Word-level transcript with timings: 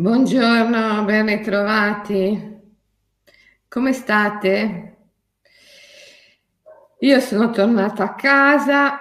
Buongiorno, 0.00 1.04
ben 1.06 1.26
ritrovati. 1.26 2.60
Come 3.66 3.92
state? 3.92 4.96
Io 7.00 7.18
sono 7.18 7.50
tornata 7.50 8.04
a 8.04 8.14
casa 8.14 9.00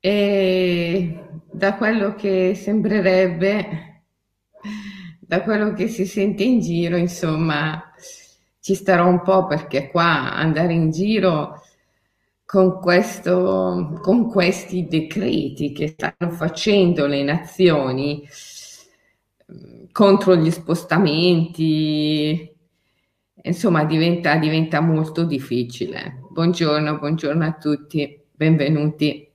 e 0.00 1.22
da 1.52 1.74
quello 1.74 2.14
che 2.14 2.54
sembrerebbe, 2.54 4.04
da 5.20 5.42
quello 5.42 5.74
che 5.74 5.88
si 5.88 6.06
sente 6.06 6.42
in 6.42 6.60
giro, 6.60 6.96
insomma, 6.96 7.92
ci 8.58 8.74
starò 8.74 9.06
un 9.06 9.20
po' 9.20 9.44
perché 9.44 9.90
qua 9.90 10.32
andare 10.32 10.72
in 10.72 10.90
giro 10.90 11.60
con, 12.50 12.80
questo, 12.80 14.00
con 14.02 14.28
questi 14.28 14.88
decreti 14.88 15.70
che 15.70 15.86
stanno 15.86 16.32
facendo 16.32 17.06
le 17.06 17.22
nazioni 17.22 18.28
mm, 19.52 19.84
contro 19.92 20.34
gli 20.34 20.50
spostamenti, 20.50 22.52
insomma 23.42 23.84
diventa, 23.84 24.34
diventa 24.34 24.80
molto 24.80 25.22
difficile. 25.22 26.22
Buongiorno, 26.28 26.98
buongiorno 26.98 27.44
a 27.44 27.52
tutti, 27.52 28.20
benvenuti. 28.32 29.30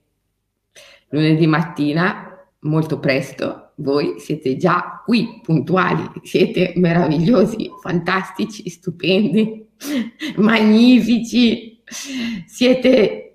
Lunedì 1.07 1.47
mattina, 1.47 2.37
molto 2.59 2.99
presto, 2.99 3.71
voi 3.75 4.19
siete 4.19 4.57
già 4.57 5.01
qui, 5.05 5.39
puntuali, 5.41 6.03
siete 6.23 6.73
meravigliosi, 6.75 7.71
fantastici, 7.81 8.69
stupendi, 8.69 9.65
magnifici 10.35 11.74
siete 11.85 13.25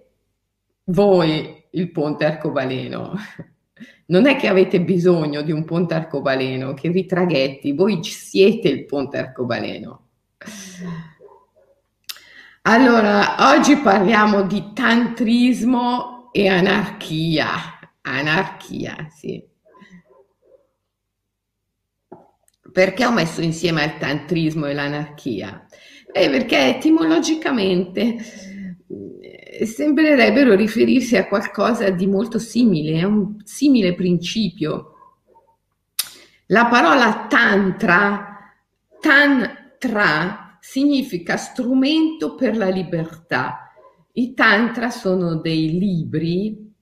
voi 0.85 1.65
il 1.71 1.91
ponte 1.91 2.25
arcobaleno. 2.25 3.15
Non 4.07 4.27
è 4.27 4.37
che 4.37 4.49
avete 4.49 4.81
bisogno 4.81 5.43
di 5.43 5.53
un 5.53 5.65
ponte 5.65 5.95
arcobaleno 5.95 6.75
che 6.75 6.89
vi 6.89 7.07
traghetti, 7.07 7.73
voi 7.73 8.03
siete 8.03 8.69
il 8.69 8.85
ponte 8.85 9.19
arcobaleno. 9.19 10.09
Allora, 12.63 13.55
oggi 13.55 13.77
parliamo 13.77 14.43
di 14.43 14.73
tantrismo 14.75 16.31
e 16.33 16.49
anarchia. 16.49 17.49
Anarchia, 18.03 19.09
sì. 19.11 19.43
Perché 22.73 23.07
ho 23.07 23.13
messo 23.13 23.41
insieme 23.41 23.85
il 23.85 23.97
tantrismo 23.99 24.67
e 24.67 24.75
l'anarchia? 24.75 25.67
Eh, 26.13 26.29
perché 26.29 26.77
etimologicamente 26.77 28.17
eh, 29.21 29.67
sembrerebbero 29.67 30.55
riferirsi 30.55 31.17
a 31.17 31.29
qualcosa 31.29 31.91
di 31.91 32.07
molto 32.07 32.39
simile, 32.39 33.01
a 33.01 33.07
un 33.07 33.37
simile 33.45 33.95
principio. 33.95 34.95
La 36.47 36.67
parola 36.67 37.27
tantra, 37.29 38.55
tantra, 39.01 40.59
significa 40.61 41.37
strumento 41.37 42.35
per 42.35 42.57
la 42.57 42.69
libertà. 42.69 43.71
I 44.13 44.35
tantra 44.35 44.91
sono 44.91 45.37
dei 45.37 45.79
libri 45.79 46.73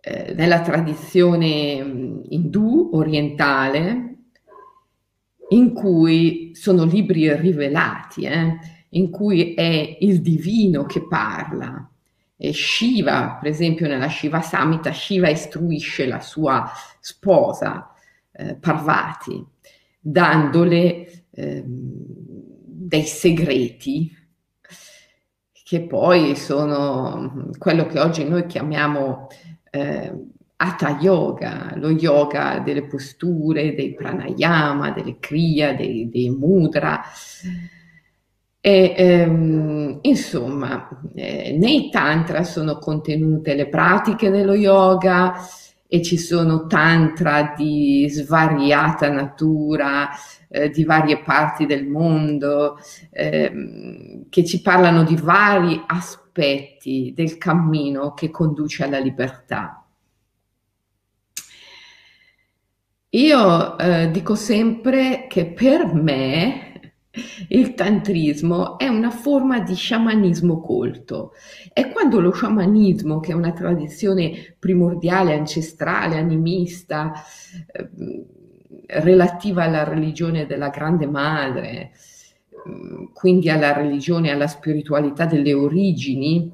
eh, 0.00 0.34
nella 0.34 0.60
tradizione 0.60 1.82
mm, 1.82 2.20
indù 2.28 2.90
orientale 2.92 4.11
in 5.52 5.72
cui 5.72 6.52
sono 6.54 6.84
libri 6.84 7.34
rivelati, 7.36 8.24
eh, 8.24 8.58
in 8.90 9.10
cui 9.10 9.54
è 9.54 9.98
il 10.00 10.20
divino 10.20 10.84
che 10.84 11.06
parla. 11.06 11.88
E 12.36 12.52
Shiva, 12.52 13.38
per 13.40 13.50
esempio, 13.50 13.86
nella 13.86 14.08
Shiva 14.08 14.40
Samhita, 14.40 14.92
Shiva 14.92 15.28
istruisce 15.28 16.06
la 16.06 16.20
sua 16.20 16.68
sposa 16.98 17.92
eh, 18.32 18.56
Parvati, 18.56 19.44
dandole 20.00 21.26
eh, 21.30 21.62
dei 21.64 23.04
segreti 23.04 24.16
che 25.72 25.86
poi 25.86 26.36
sono 26.36 27.50
quello 27.56 27.86
che 27.86 27.98
oggi 27.98 28.28
noi 28.28 28.44
chiamiamo 28.44 29.28
eh, 29.70 30.12
Hatha 30.62 30.96
Yoga, 31.00 31.72
lo 31.74 31.90
yoga 31.90 32.60
delle 32.60 32.86
posture, 32.86 33.74
dei 33.74 33.94
pranayama, 33.94 34.92
delle 34.92 35.16
kriya, 35.18 35.74
dei, 35.74 36.08
dei 36.08 36.30
mudra. 36.30 37.02
E, 38.60 38.94
ehm, 38.96 39.98
insomma, 40.02 40.88
eh, 41.16 41.56
nei 41.58 41.90
tantra 41.90 42.44
sono 42.44 42.78
contenute 42.78 43.54
le 43.56 43.68
pratiche 43.68 44.30
dello 44.30 44.54
yoga 44.54 45.34
e 45.88 46.00
ci 46.00 46.16
sono 46.16 46.68
tantra 46.68 47.54
di 47.56 48.06
svariata 48.08 49.10
natura, 49.10 50.10
eh, 50.48 50.70
di 50.70 50.84
varie 50.84 51.22
parti 51.22 51.66
del 51.66 51.88
mondo, 51.88 52.78
eh, 53.10 54.24
che 54.30 54.44
ci 54.44 54.62
parlano 54.62 55.02
di 55.02 55.16
vari 55.16 55.82
aspetti 55.88 57.12
del 57.16 57.36
cammino 57.36 58.14
che 58.14 58.30
conduce 58.30 58.84
alla 58.84 59.00
libertà. 59.00 59.81
Io 63.14 63.76
eh, 63.78 64.10
dico 64.10 64.34
sempre 64.34 65.26
che 65.28 65.44
per 65.44 65.92
me 65.92 66.94
il 67.48 67.74
tantrismo 67.74 68.78
è 68.78 68.88
una 68.88 69.10
forma 69.10 69.60
di 69.60 69.74
sciamanismo 69.74 70.62
colto. 70.62 71.32
È 71.74 71.90
quando 71.90 72.20
lo 72.20 72.32
sciamanismo, 72.32 73.20
che 73.20 73.32
è 73.32 73.34
una 73.34 73.52
tradizione 73.52 74.56
primordiale, 74.58 75.34
ancestrale, 75.34 76.16
animista, 76.16 77.12
eh, 77.70 77.90
relativa 79.02 79.64
alla 79.64 79.84
religione 79.84 80.46
della 80.46 80.70
Grande 80.70 81.06
Madre, 81.06 81.90
quindi 83.12 83.50
alla 83.50 83.74
religione, 83.74 84.30
alla 84.30 84.46
spiritualità 84.46 85.26
delle 85.26 85.52
origini, 85.52 86.50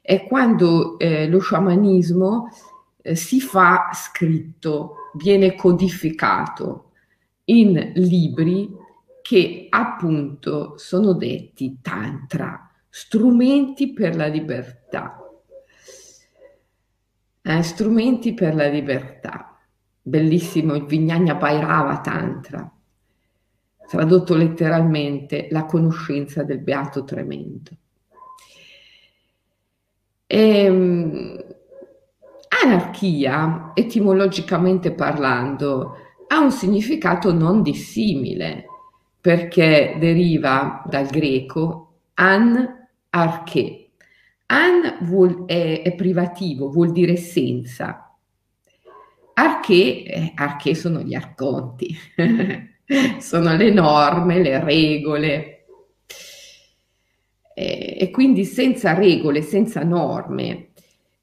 è 0.00 0.24
quando 0.26 0.98
eh, 0.98 1.28
lo 1.28 1.38
sciamanismo 1.38 2.48
eh, 3.02 3.14
si 3.14 3.40
fa 3.40 3.90
scritto 3.92 4.94
viene 5.18 5.54
codificato 5.54 6.92
in 7.44 7.92
libri 7.96 8.70
che 9.20 9.66
appunto 9.68 10.78
sono 10.78 11.12
detti 11.12 11.80
tantra, 11.82 12.70
strumenti 12.88 13.92
per 13.92 14.16
la 14.16 14.26
libertà. 14.26 15.22
Eh, 17.42 17.62
strumenti 17.62 18.32
per 18.32 18.54
la 18.54 18.68
libertà. 18.68 19.58
Bellissimo 20.00 20.74
il 20.74 20.86
Vignagna 20.86 21.34
Bhairava 21.34 22.00
Tantra, 22.00 22.70
tradotto 23.86 24.34
letteralmente 24.34 25.48
la 25.50 25.64
conoscenza 25.66 26.42
del 26.42 26.60
beato 26.60 27.04
tremendo. 27.04 27.70
E, 30.26 30.64
ehm, 30.64 31.47
Anarchia, 32.64 33.72
etimologicamente 33.74 34.92
parlando, 34.92 35.96
ha 36.26 36.40
un 36.40 36.50
significato 36.50 37.32
non 37.32 37.62
dissimile 37.62 38.66
perché 39.20 39.96
deriva 39.98 40.82
dal 40.86 41.06
greco 41.06 42.00
an 42.14 42.88
arche. 43.10 43.90
An 44.46 44.98
vuol, 45.02 45.44
è, 45.46 45.82
è, 45.82 45.94
privativo, 45.94 46.70
vuol 46.70 46.92
dire 46.92 47.16
senza. 47.16 48.16
Arche, 49.34 50.02
eh, 50.04 50.32
arche 50.34 50.74
sono 50.74 51.00
gli 51.00 51.14
arconti, 51.14 51.94
sono 53.18 53.54
le 53.54 53.70
norme, 53.70 54.40
le 54.40 54.64
regole. 54.64 55.66
E, 57.54 57.96
e 58.00 58.10
quindi 58.10 58.44
senza 58.44 58.94
regole, 58.94 59.42
senza 59.42 59.84
norme, 59.84 60.67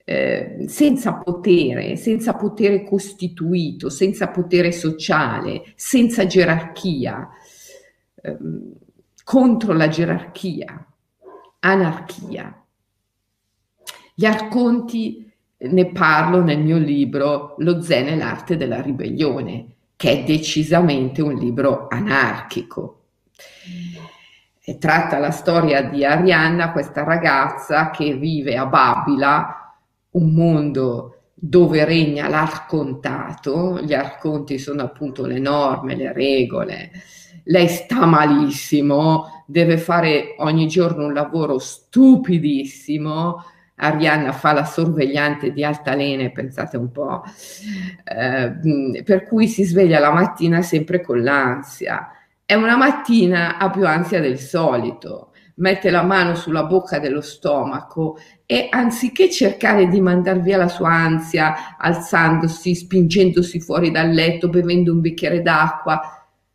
eh, 0.07 0.66
senza 0.67 1.16
potere, 1.16 1.95
senza 1.95 2.35
potere 2.35 2.83
costituito, 2.83 3.90
senza 3.90 4.29
potere 4.29 4.72
sociale, 4.72 5.73
senza 5.75 6.28
gerarchia, 6.28 7.28
ehm, 8.22 8.72
contro 9.23 9.73
la 9.73 9.87
gerarchia, 9.87 10.87
anarchia. 11.59 12.63
Gli 14.13 14.25
arconti 14.25 15.29
ne 15.57 15.91
parlo 15.91 16.43
nel 16.43 16.59
mio 16.59 16.78
libro 16.78 17.55
Lo 17.58 17.81
Zen 17.81 18.08
e 18.08 18.16
l'arte 18.16 18.58
della 18.58 18.81
ribellione, 18.81 19.73
che 19.96 20.11
è 20.11 20.23
decisamente 20.23 21.23
un 21.23 21.34
libro 21.34 21.87
anarchico. 21.90 23.05
E 24.67 24.78
tratta 24.78 25.17
la 25.17 25.31
storia 25.31 25.81
di 25.81 26.05
Arianna, 26.05 26.72
questa 26.72 27.03
ragazza 27.03 27.90
che 27.90 28.13
vive 28.16 28.55
a 28.55 28.67
Babila, 28.67 29.65
un 30.16 30.34
mondo 30.34 31.12
dove 31.34 31.85
regna 31.85 32.28
l'arcontato, 32.28 33.79
gli 33.82 33.94
arconti 33.94 34.58
sono 34.58 34.82
appunto 34.82 35.26
le 35.26 35.40
norme, 35.40 35.96
le 35.96 36.12
regole, 36.12 36.91
lei 37.46 37.67
sta 37.67 38.06
malissimo, 38.06 39.44
deve 39.46 39.78
fare 39.78 40.35
ogni 40.40 40.67
giorno 40.67 41.06
un 41.06 41.14
lavoro 41.14 41.59
stupidissimo, 41.59 43.44
Arianna 43.78 44.32
fa 44.32 44.53
la 44.53 44.64
sorvegliante 44.64 45.52
di 45.52 45.64
altalene, 45.64 46.32
pensate 46.32 46.78
un 46.78 46.91
po', 46.91 47.23
eh, 48.06 49.03
per 49.03 49.26
cui 49.26 49.47
si 49.47 49.64
sveglia 49.64 50.00
la 50.00 50.11
mattina 50.11 50.61
sempre 50.61 51.02
con 51.02 51.22
l'ansia. 51.22 52.09
E 52.46 52.56
una 52.56 52.78
mattina 52.78 53.58
ha 53.58 53.70
più 53.70 53.85
ansia 53.85 54.22
del 54.22 54.40
solito, 54.40 55.32
mette 55.55 55.90
la 55.90 56.03
mano 56.03 56.35
sulla 56.35 56.66
bocca 56.66 56.99
dello 56.99 57.22
stomaco 57.22 58.17
e 58.46 58.67
anziché 58.69 59.29
cercare 59.29 59.87
di 59.87 60.02
mandar 60.02 60.41
via 60.41 60.57
la 60.57 60.67
sua 60.67 60.90
ansia 60.90 61.78
alzandosi, 61.78 62.75
spingendosi 62.75 63.59
fuori 63.59 63.91
dal 63.91 64.09
letto, 64.09 64.49
bevendo 64.49 64.91
un 64.91 65.02
bicchiere 65.02 65.41
d'acqua, 65.41 66.02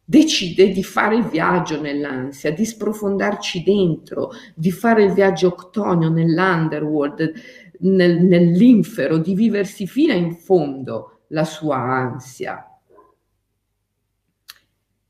decide 0.05 0.71
di 0.71 0.83
fare 0.83 1.17
il 1.17 1.25
viaggio 1.25 1.81
nell'ansia, 1.81 2.53
di 2.53 2.65
sprofondarci 2.65 3.63
dentro, 3.63 4.31
di 4.55 4.71
fare 4.71 5.05
il 5.05 5.13
viaggio 5.13 5.49
octonio 5.49 6.09
nell'underworld, 6.09 7.33
nel, 7.81 8.23
nell'infero, 8.23 9.17
di 9.19 9.35
viversi 9.35 9.87
fino 9.87 10.13
in 10.13 10.35
fondo 10.35 11.21
la 11.29 11.45
sua 11.45 11.77
ansia. 11.77 12.65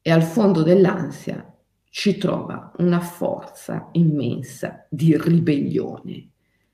E 0.02 0.10
al 0.10 0.22
fondo 0.22 0.62
dell'ansia 0.62 1.49
ci 1.90 2.16
trova 2.16 2.72
una 2.78 3.00
forza 3.00 3.88
immensa 3.92 4.86
di 4.88 5.16
ribellione, 5.16 6.30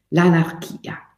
l'anarchia, 0.08 1.16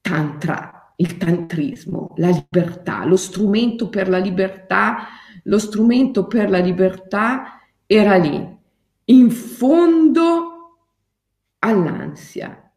tantra, 0.00 0.92
il 0.96 1.16
tantrismo, 1.16 2.12
la 2.16 2.28
libertà, 2.28 3.04
lo 3.04 3.16
strumento 3.16 3.88
per 3.88 4.08
la 4.08 4.18
libertà 4.18 5.08
lo 5.44 5.58
strumento 5.58 6.26
per 6.26 6.50
la 6.50 6.58
libertà 6.58 7.60
era 7.86 8.16
lì, 8.16 8.58
in 9.06 9.30
fondo 9.30 10.76
all'ansia, 11.58 12.72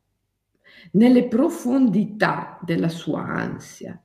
nelle 0.94 1.28
profondità 1.28 2.60
della 2.62 2.90
sua 2.90 3.24
ansia. 3.24 4.02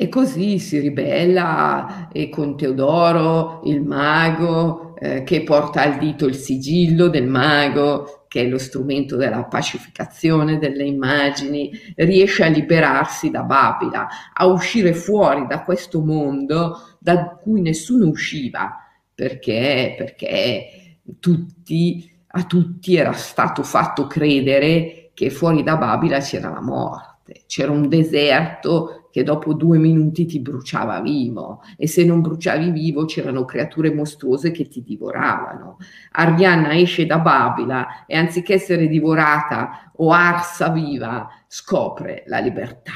E 0.00 0.08
così 0.08 0.60
si 0.60 0.78
ribella 0.78 2.08
e 2.12 2.28
con 2.28 2.56
Teodoro, 2.56 3.62
il 3.64 3.82
mago, 3.82 4.94
eh, 4.94 5.24
che 5.24 5.42
porta 5.42 5.82
al 5.82 5.98
dito 5.98 6.24
il 6.26 6.36
sigillo 6.36 7.08
del 7.08 7.26
mago, 7.26 8.26
che 8.28 8.42
è 8.42 8.46
lo 8.46 8.58
strumento 8.58 9.16
della 9.16 9.42
pacificazione 9.46 10.58
delle 10.58 10.84
immagini, 10.84 11.72
riesce 11.96 12.44
a 12.44 12.48
liberarsi 12.48 13.30
da 13.30 13.42
Babila, 13.42 14.06
a 14.34 14.46
uscire 14.46 14.92
fuori 14.92 15.48
da 15.48 15.64
questo 15.64 16.00
mondo 16.00 16.96
da 17.00 17.36
cui 17.42 17.60
nessuno 17.60 18.06
usciva, 18.06 18.76
perché, 19.12 19.96
perché 19.98 21.00
tutti, 21.18 22.08
a 22.28 22.44
tutti 22.44 22.94
era 22.94 23.12
stato 23.14 23.64
fatto 23.64 24.06
credere 24.06 25.10
che 25.12 25.30
fuori 25.30 25.64
da 25.64 25.76
Babila 25.76 26.20
c'era 26.20 26.50
la 26.50 26.62
morte, 26.62 27.07
c'era 27.46 27.70
un 27.70 27.88
deserto 27.88 29.08
che 29.10 29.22
dopo 29.22 29.54
due 29.54 29.78
minuti 29.78 30.26
ti 30.26 30.40
bruciava 30.40 31.00
vivo 31.00 31.62
e 31.76 31.86
se 31.86 32.04
non 32.04 32.20
bruciavi 32.20 32.70
vivo 32.70 33.04
c'erano 33.04 33.44
creature 33.44 33.92
mostruose 33.92 34.50
che 34.50 34.68
ti 34.68 34.82
divoravano. 34.82 35.78
Arianna 36.12 36.76
esce 36.76 37.06
da 37.06 37.18
Babila 37.18 38.06
e 38.06 38.16
anziché 38.16 38.54
essere 38.54 38.86
divorata 38.86 39.92
o 39.96 40.12
arsa 40.12 40.68
viva, 40.70 41.28
scopre 41.46 42.24
la 42.26 42.38
libertà. 42.38 42.92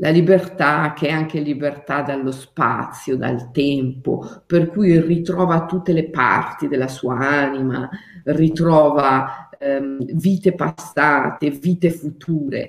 La 0.00 0.10
libertà 0.10 0.92
che 0.92 1.08
è 1.08 1.10
anche 1.10 1.40
libertà 1.40 2.02
dallo 2.02 2.30
spazio, 2.30 3.16
dal 3.16 3.50
tempo, 3.50 4.42
per 4.46 4.68
cui 4.68 5.00
ritrova 5.00 5.66
tutte 5.66 5.92
le 5.92 6.08
parti 6.08 6.68
della 6.68 6.86
sua 6.86 7.16
anima, 7.18 7.90
ritrova 8.22 9.47
ehm, 9.58 10.04
vite 10.16 10.54
passate, 10.54 11.50
vite 11.50 11.90
future 11.90 12.68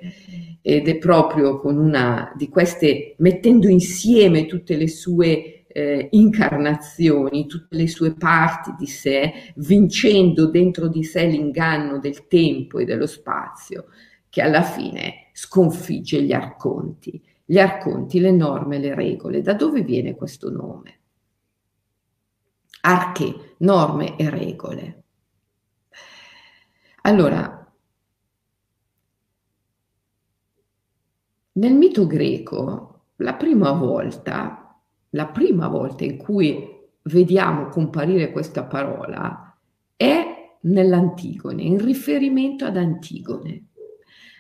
ed 0.62 0.88
è 0.88 0.98
proprio 0.98 1.60
con 1.60 1.78
una 1.78 2.34
di 2.36 2.50
queste, 2.50 3.16
mettendo 3.20 3.68
insieme 3.68 4.46
tutte 4.46 4.76
le 4.76 4.88
sue 4.88 5.66
eh, 5.68 6.10
incarnazioni, 6.12 7.46
tutte 7.46 7.76
le 7.76 7.88
sue 7.88 8.14
parti 8.14 8.74
di 8.78 8.88
sé, 8.88 9.54
vincendo 9.56 10.48
dentro 10.48 10.88
di 10.88 11.04
sé 11.04 11.26
l'inganno 11.26 12.00
del 12.00 12.28
tempo 12.28 12.80
e 12.80 12.86
dello 12.86 13.08
spazio, 13.08 13.86
che 14.30 14.42
alla 14.42 14.64
fine 14.64 15.28
sconfigge 15.34 16.22
gli 16.22 16.34
arconti. 16.34 17.22
Gli 17.46 17.58
arconti, 17.58 18.20
le 18.20 18.32
norme, 18.32 18.78
le 18.78 18.94
regole. 18.94 19.42
Da 19.42 19.54
dove 19.54 19.82
viene 19.82 20.16
questo 20.16 20.52
nome? 20.52 20.98
Arche, 22.82 23.56
norme 23.58 24.16
e 24.18 24.30
regole. 24.30 24.99
Allora, 27.02 27.60
Nel 31.60 31.74
mito 31.74 32.08
greco, 32.08 33.08
la 33.18 33.34
prima 33.34 33.74
volta, 33.74 34.80
la 35.10 35.28
prima 35.28 35.68
volta 35.68 36.06
in 36.06 36.16
cui 36.16 36.66
vediamo 37.04 37.68
comparire 37.68 38.32
questa 38.32 38.64
parola 38.64 39.58
è 39.98 40.58
nell'Antigone, 40.62 41.64
in 41.64 41.84
riferimento 41.84 42.64
ad 42.64 42.78
Antigone. 42.78 43.66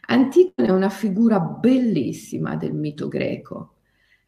Antigone 0.07 0.67
è 0.67 0.71
una 0.71 0.89
figura 0.89 1.41
bellissima 1.41 2.55
del 2.55 2.73
mito 2.73 3.09
greco. 3.09 3.73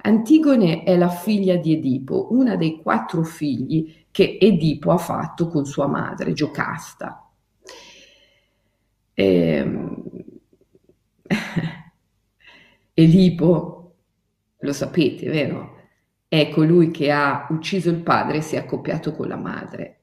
Antigone 0.04 0.84
è 0.84 0.98
la 0.98 1.10
figlia 1.10 1.56
di 1.56 1.74
Edipo, 1.74 2.28
una 2.32 2.58
dei 2.58 2.82
quattro 2.82 3.24
figli 3.24 4.06
che 4.12 4.38
Edipo 4.38 4.92
ha 4.92 4.98
fatto 4.98 5.48
con 5.48 5.66
sua 5.66 5.88
madre, 5.88 6.34
Giocasta. 6.34 7.31
E... 9.22 9.56
Ehm, 9.56 10.04
Edipo, 12.94 13.96
lo 14.60 14.74
sapete, 14.74 15.30
vero? 15.30 15.78
È 16.28 16.50
colui 16.50 16.92
che 16.92 17.12
ha 17.12 17.48
ucciso 17.50 17.90
il 17.90 18.02
padre 18.02 18.38
e 18.38 18.42
si 18.42 18.56
è 18.56 18.60
accoppiato 18.60 19.14
con 19.14 19.28
la 19.28 19.38
madre. 19.38 20.00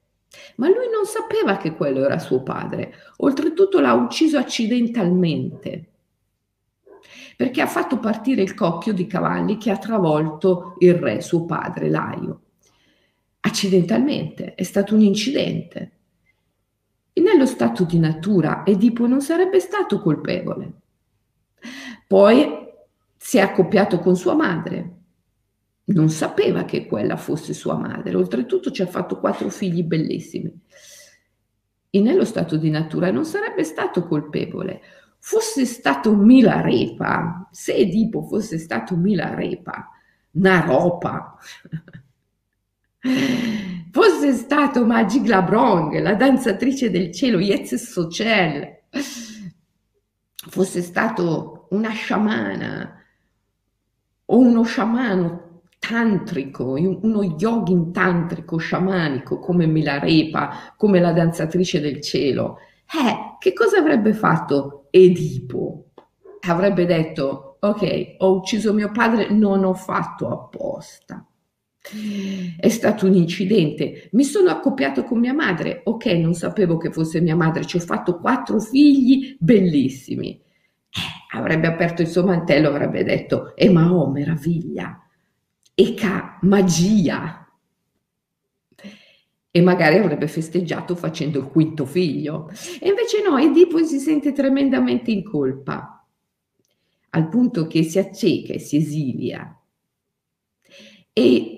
Ma 0.56 0.69
lui 0.69 0.88
non 0.93 1.05
sapeva 1.05 1.56
che 1.56 1.75
quello 1.75 2.05
era 2.05 2.19
suo 2.19 2.43
padre. 2.43 2.94
Oltretutto 3.19 3.81
l'ha 3.81 3.93
ucciso 3.93 4.38
accidentalmente, 4.38 5.91
perché 7.37 7.61
ha 7.61 7.67
fatto 7.67 7.99
partire 7.99 8.43
il 8.43 8.55
coppio 8.55 8.93
di 8.93 9.06
cavalli 9.06 9.59
che 9.59 9.70
ha 9.70 9.79
travolto 9.79 10.76
il 10.79 10.94
re, 10.94 11.20
suo 11.20 11.44
padre, 11.44 11.88
Laio. 11.88 12.41
Accidentalmente, 13.41 14.55
è 14.55 14.62
stato 14.62 14.94
un 14.94 15.03
incidente. 15.03 15.97
Nello 17.20 17.47
stato 17.47 17.85
di 17.85 17.99
natura 17.99 18.65
Edipo 18.65 19.06
non 19.06 19.20
sarebbe 19.20 19.61
stato 19.61 20.00
colpevole. 20.00 20.72
Poi 22.06 22.67
si 23.17 23.39
è 23.39 23.41
accoppiato 23.41 23.98
con 23.98 24.17
sua 24.17 24.34
madre. 24.34 24.94
Non 25.84 26.10
sapeva 26.10 26.65
che 26.65 26.87
quella 26.87 27.17
fosse 27.17 27.55
sua 27.55 27.77
madre, 27.77 28.15
oltretutto 28.15 28.70
ci 28.70 28.82
ha 28.82 28.87
fatto 28.87 29.19
quattro 29.19 29.48
figli 29.48 29.82
bellissimi. 29.82 30.53
E 31.91 32.01
nello 32.01 32.25
stato 32.25 32.56
di 32.56 32.70
natura 32.70 33.10
non 33.10 33.25
sarebbe 33.25 33.65
stato 33.65 34.06
colpevole. 34.06 34.82
Fosse 35.19 35.65
stato 35.65 36.15
Milarepa, 36.15 37.48
se 37.51 37.75
Edipo 37.75 38.22
fosse 38.22 38.58
stato 38.58 38.96
Milarepa, 38.96 39.89
Naropa, 40.32 41.37
fosse 43.90 44.32
stato 44.32 44.84
Magig 44.84 45.26
Labrong, 45.26 46.00
la 46.00 46.14
danzatrice 46.14 46.90
del 46.90 47.12
cielo, 47.12 47.38
Yetz 47.38 47.74
Sochel, 47.74 48.82
fosse 50.48 50.82
stato 50.82 51.66
una 51.70 51.90
sciamana, 51.90 52.94
o 54.26 54.38
uno 54.38 54.62
sciamano 54.62 55.62
tantrico, 55.78 56.72
uno 56.72 57.22
yogin 57.22 57.92
tantrico 57.92 58.56
sciamanico 58.56 59.38
come 59.38 59.66
Milarepa, 59.66 60.74
come 60.76 61.00
la 61.00 61.12
danzatrice 61.12 61.80
del 61.80 62.00
cielo, 62.00 62.58
eh, 62.86 63.36
che 63.38 63.52
cosa 63.52 63.78
avrebbe 63.78 64.12
fatto 64.12 64.86
Edipo? 64.90 65.90
Avrebbe 66.46 66.86
detto, 66.86 67.58
ok, 67.60 68.16
ho 68.18 68.34
ucciso 68.36 68.72
mio 68.72 68.90
padre, 68.90 69.30
non 69.30 69.64
ho 69.64 69.74
fatto 69.74 70.28
apposta. 70.28 71.24
È 72.58 72.69
stato 72.69 73.06
un 73.06 73.15
incidente. 73.15 74.08
Mi 74.13 74.25
sono 74.25 74.51
accoppiato 74.51 75.05
con 75.05 75.19
mia 75.19 75.32
madre. 75.32 75.81
Ok, 75.85 76.06
non 76.06 76.35
sapevo 76.35 76.77
che 76.77 76.91
fosse 76.91 77.20
mia 77.20 77.37
madre. 77.37 77.65
Ci 77.65 77.77
ho 77.77 77.81
fatto 77.81 78.19
quattro 78.19 78.61
figli 78.61 79.37
bellissimi 79.39 80.41
avrebbe 81.31 81.67
aperto 81.67 82.03
il 82.03 82.08
suo 82.08 82.25
mantello, 82.25 82.69
avrebbe 82.69 83.05
detto, 83.05 83.55
e 83.55 83.69
ma 83.70 83.93
oh 83.93 84.11
meraviglia, 84.11 85.01
e 85.75 85.94
ca 85.94 86.39
magia. 86.43 87.43
E 89.51 89.63
magari 89.63 89.97
avrebbe 89.97 90.29
festeggiato 90.29 90.94
facendo 90.94 91.39
il 91.39 91.47
quinto 91.47 91.85
figlio. 91.85 92.51
E 92.81 92.89
invece 92.89 93.23
no, 93.23 93.39
Edipo 93.39 93.82
si 93.82 93.99
sente 93.99 94.32
tremendamente 94.32 95.11
in 95.11 95.25
colpa, 95.25 96.06
al 97.11 97.29
punto 97.29 97.67
che 97.67 97.82
si 97.82 97.99
acceca 97.99 98.53
e 98.53 98.58
si 98.58 98.77
esilia. 98.77 99.53
E 101.13 101.57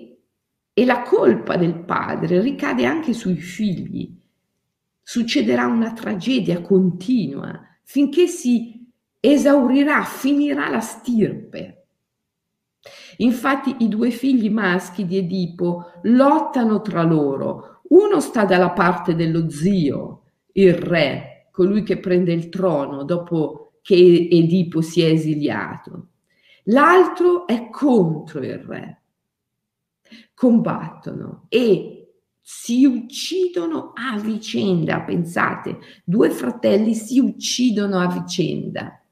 E 0.73 0.85
la 0.85 1.01
colpa 1.01 1.57
del 1.57 1.75
padre 1.75 2.41
ricade 2.41 2.85
anche 2.85 3.13
sui 3.13 3.35
figli. 3.35 4.17
Succederà 5.03 5.65
una 5.65 5.93
tragedia 5.93 6.61
continua 6.61 7.59
finché 7.83 8.27
si 8.27 8.87
esaurirà, 9.19 10.03
finirà 10.03 10.69
la 10.69 10.79
stirpe. 10.79 11.85
Infatti 13.17 13.75
i 13.79 13.87
due 13.87 14.09
figli 14.09 14.49
maschi 14.49 15.05
di 15.05 15.17
Edipo 15.17 15.91
lottano 16.03 16.81
tra 16.81 17.03
loro. 17.03 17.81
Uno 17.89 18.19
sta 18.19 18.45
dalla 18.45 18.71
parte 18.71 19.15
dello 19.15 19.49
zio, 19.49 20.23
il 20.53 20.73
re, 20.73 21.49
colui 21.51 21.83
che 21.83 21.99
prende 21.99 22.33
il 22.33 22.49
trono 22.49 23.03
dopo 23.03 23.73
che 23.81 23.95
Edipo 23.95 24.81
si 24.81 25.01
è 25.01 25.09
esiliato. 25.09 26.07
L'altro 26.65 27.45
è 27.45 27.69
contro 27.69 28.39
il 28.39 28.57
re. 28.59 29.00
Combattono 30.33 31.45
e 31.49 32.01
si 32.41 32.85
uccidono 32.85 33.93
a 33.93 34.19
vicenda, 34.19 35.01
pensate, 35.01 35.77
due 36.03 36.29
fratelli 36.31 36.93
si 36.95 37.19
uccidono 37.19 37.99
a 37.99 38.07
vicenda. 38.07 39.03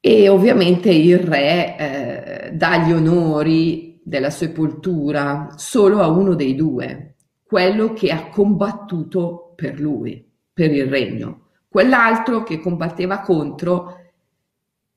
E 0.00 0.28
ovviamente 0.28 0.90
il 0.90 1.18
re 1.18 1.76
eh, 1.78 2.52
dà 2.52 2.84
gli 2.84 2.92
onori 2.92 4.00
della 4.04 4.30
sepoltura 4.30 5.54
solo 5.56 6.00
a 6.00 6.08
uno 6.08 6.34
dei 6.34 6.54
due, 6.54 7.14
quello 7.42 7.92
che 7.92 8.10
ha 8.10 8.28
combattuto 8.28 9.52
per 9.54 9.80
lui, 9.80 10.30
per 10.52 10.72
il 10.72 10.88
regno. 10.88 11.48
Quell'altro 11.68 12.42
che 12.42 12.60
combatteva 12.60 13.20
contro 13.20 14.03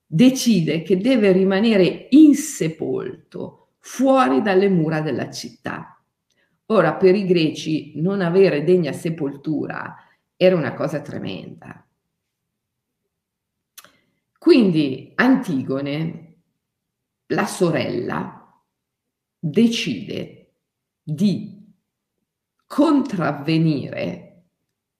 decide 0.08 0.82
che 0.82 0.98
deve 0.98 1.34
rimanere 1.34 2.08
insepolto 2.12 3.74
fuori 3.80 4.42
dalle 4.42 4.70
mura 4.70 5.02
della 5.02 5.30
città. 5.30 6.02
Ora, 6.68 6.96
per 6.96 7.14
i 7.16 7.26
greci 7.26 8.00
non 8.02 8.22
avere 8.22 8.64
degna 8.64 8.94
sepoltura 8.94 9.96
era 10.36 10.56
una 10.56 10.74
cosa 10.74 11.02
tremenda. 11.02 11.86
Quindi 14.38 15.12
Antigone, 15.16 16.36
la 17.28 17.46
sorella, 17.46 18.64
decide 19.38 20.54
di 21.04 21.66
contravvenire 22.66 24.44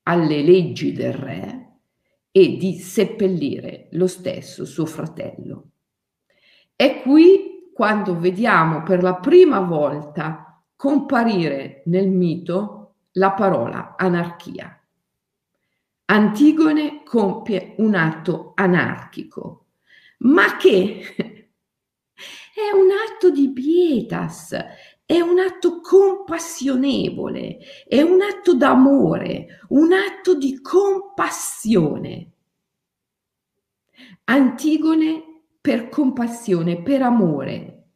alle 0.04 0.42
leggi 0.42 0.94
del 0.94 1.14
re 1.14 1.57
e 2.38 2.56
di 2.56 2.78
seppellire 2.78 3.88
lo 3.94 4.06
stesso 4.06 4.64
suo 4.64 4.86
fratello. 4.86 5.70
È 6.76 7.02
qui 7.02 7.72
quando 7.74 8.20
vediamo 8.20 8.84
per 8.84 9.02
la 9.02 9.16
prima 9.16 9.60
volta 9.60 10.64
comparire 10.76 11.82
nel 11.86 12.08
mito 12.10 12.98
la 13.14 13.32
parola 13.32 13.96
anarchia. 13.98 14.80
Antigone 16.06 17.02
compie 17.04 17.74
un 17.78 17.96
atto 17.96 18.52
anarchico, 18.54 19.70
ma 20.20 20.58
che 20.58 21.02
è 21.18 22.72
un 22.72 22.90
atto 22.92 23.32
di 23.32 23.52
pietas, 23.52 24.56
è 25.08 25.22
un 25.22 25.40
atto 25.40 25.80
compassionevole, 25.80 27.60
è 27.88 28.02
un 28.02 28.20
atto 28.22 28.54
d'amore, 28.56 29.62
un 29.70 29.94
atto 29.94 30.36
di 30.36 30.60
compassione. 30.60 32.32
Antigone 34.26 35.44
per 35.62 35.88
compassione, 35.88 36.82
per 36.82 37.04
amore, 37.04 37.92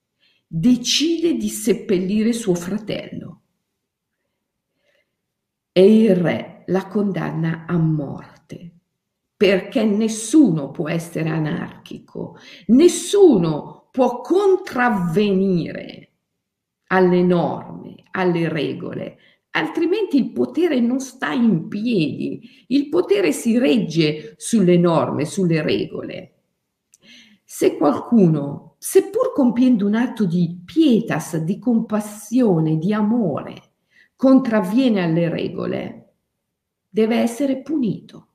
decide 0.48 1.34
di 1.34 1.50
seppellire 1.50 2.32
suo 2.32 2.56
fratello. 2.56 3.42
E 5.74 6.02
il 6.04 6.16
re 6.16 6.64
la 6.68 6.88
condanna 6.88 7.66
a 7.68 7.76
morte, 7.78 8.72
perché 9.36 9.84
nessuno 9.84 10.72
può 10.72 10.88
essere 10.88 11.28
anarchico, 11.28 12.38
nessuno 12.68 13.90
può 13.92 14.22
contravvenire 14.22 16.11
alle 16.92 17.24
norme, 17.24 17.96
alle 18.12 18.50
regole, 18.50 19.18
altrimenti 19.52 20.18
il 20.18 20.32
potere 20.32 20.80
non 20.80 21.00
sta 21.00 21.32
in 21.32 21.68
piedi, 21.68 22.42
il 22.68 22.90
potere 22.90 23.32
si 23.32 23.58
regge 23.58 24.36
sulle 24.38 24.78
norme, 24.78 25.26
sulle 25.26 25.62
regole. 25.62 26.34
Se 27.44 27.78
qualcuno, 27.78 28.76
seppur 28.78 29.34
compiendo 29.34 29.86
un 29.86 29.96
atto 29.96 30.26
di 30.26 30.62
pietas, 30.64 31.38
di 31.38 31.60
compassione, 31.60 32.78
di 32.78 32.94
amore, 32.94 33.74
contravviene 34.16 35.04
alle 35.04 35.30
regole, 35.30 36.14
deve 36.90 37.18
essere 37.18 37.62
punito. 37.62 38.31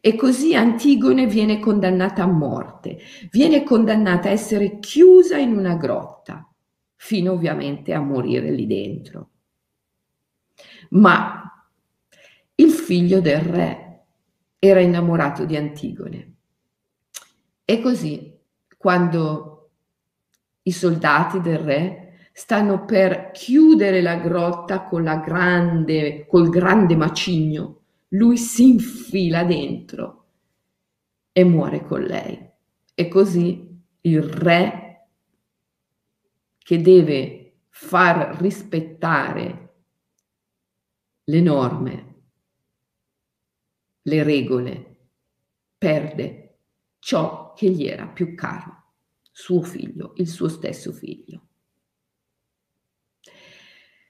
E 0.00 0.14
così 0.16 0.54
Antigone 0.54 1.26
viene 1.26 1.58
condannata 1.58 2.22
a 2.22 2.26
morte, 2.26 2.98
viene 3.30 3.64
condannata 3.64 4.28
a 4.28 4.32
essere 4.32 4.78
chiusa 4.78 5.36
in 5.38 5.56
una 5.56 5.74
grotta, 5.74 6.48
fino 6.94 7.32
ovviamente 7.32 7.92
a 7.92 8.00
morire 8.00 8.50
lì 8.50 8.66
dentro. 8.66 9.30
Ma 10.90 11.66
il 12.54 12.70
figlio 12.70 13.20
del 13.20 13.40
re 13.40 14.04
era 14.58 14.80
innamorato 14.80 15.44
di 15.44 15.56
Antigone. 15.56 16.34
E 17.64 17.80
così, 17.80 18.36
quando 18.76 19.70
i 20.62 20.72
soldati 20.72 21.40
del 21.40 21.58
re 21.58 22.08
stanno 22.32 22.84
per 22.84 23.30
chiudere 23.32 24.00
la 24.00 24.16
grotta 24.16 24.84
con 24.84 25.02
la 25.02 25.16
grande, 25.16 26.26
col 26.26 26.48
grande 26.48 26.94
macigno. 26.94 27.80
Lui 28.08 28.38
si 28.38 28.70
infila 28.70 29.44
dentro 29.44 30.26
e 31.32 31.44
muore 31.44 31.84
con 31.84 32.02
lei. 32.02 32.50
E 32.94 33.08
così 33.08 33.80
il 34.00 34.22
re 34.22 35.08
che 36.58 36.80
deve 36.80 37.60
far 37.68 38.36
rispettare 38.40 39.74
le 41.24 41.40
norme, 41.40 42.22
le 44.02 44.22
regole, 44.22 44.96
perde 45.76 46.58
ciò 46.98 47.52
che 47.52 47.70
gli 47.70 47.86
era 47.86 48.06
più 48.08 48.34
caro, 48.34 48.94
suo 49.30 49.62
figlio, 49.62 50.14
il 50.16 50.28
suo 50.28 50.48
stesso 50.48 50.92
figlio. 50.92 51.46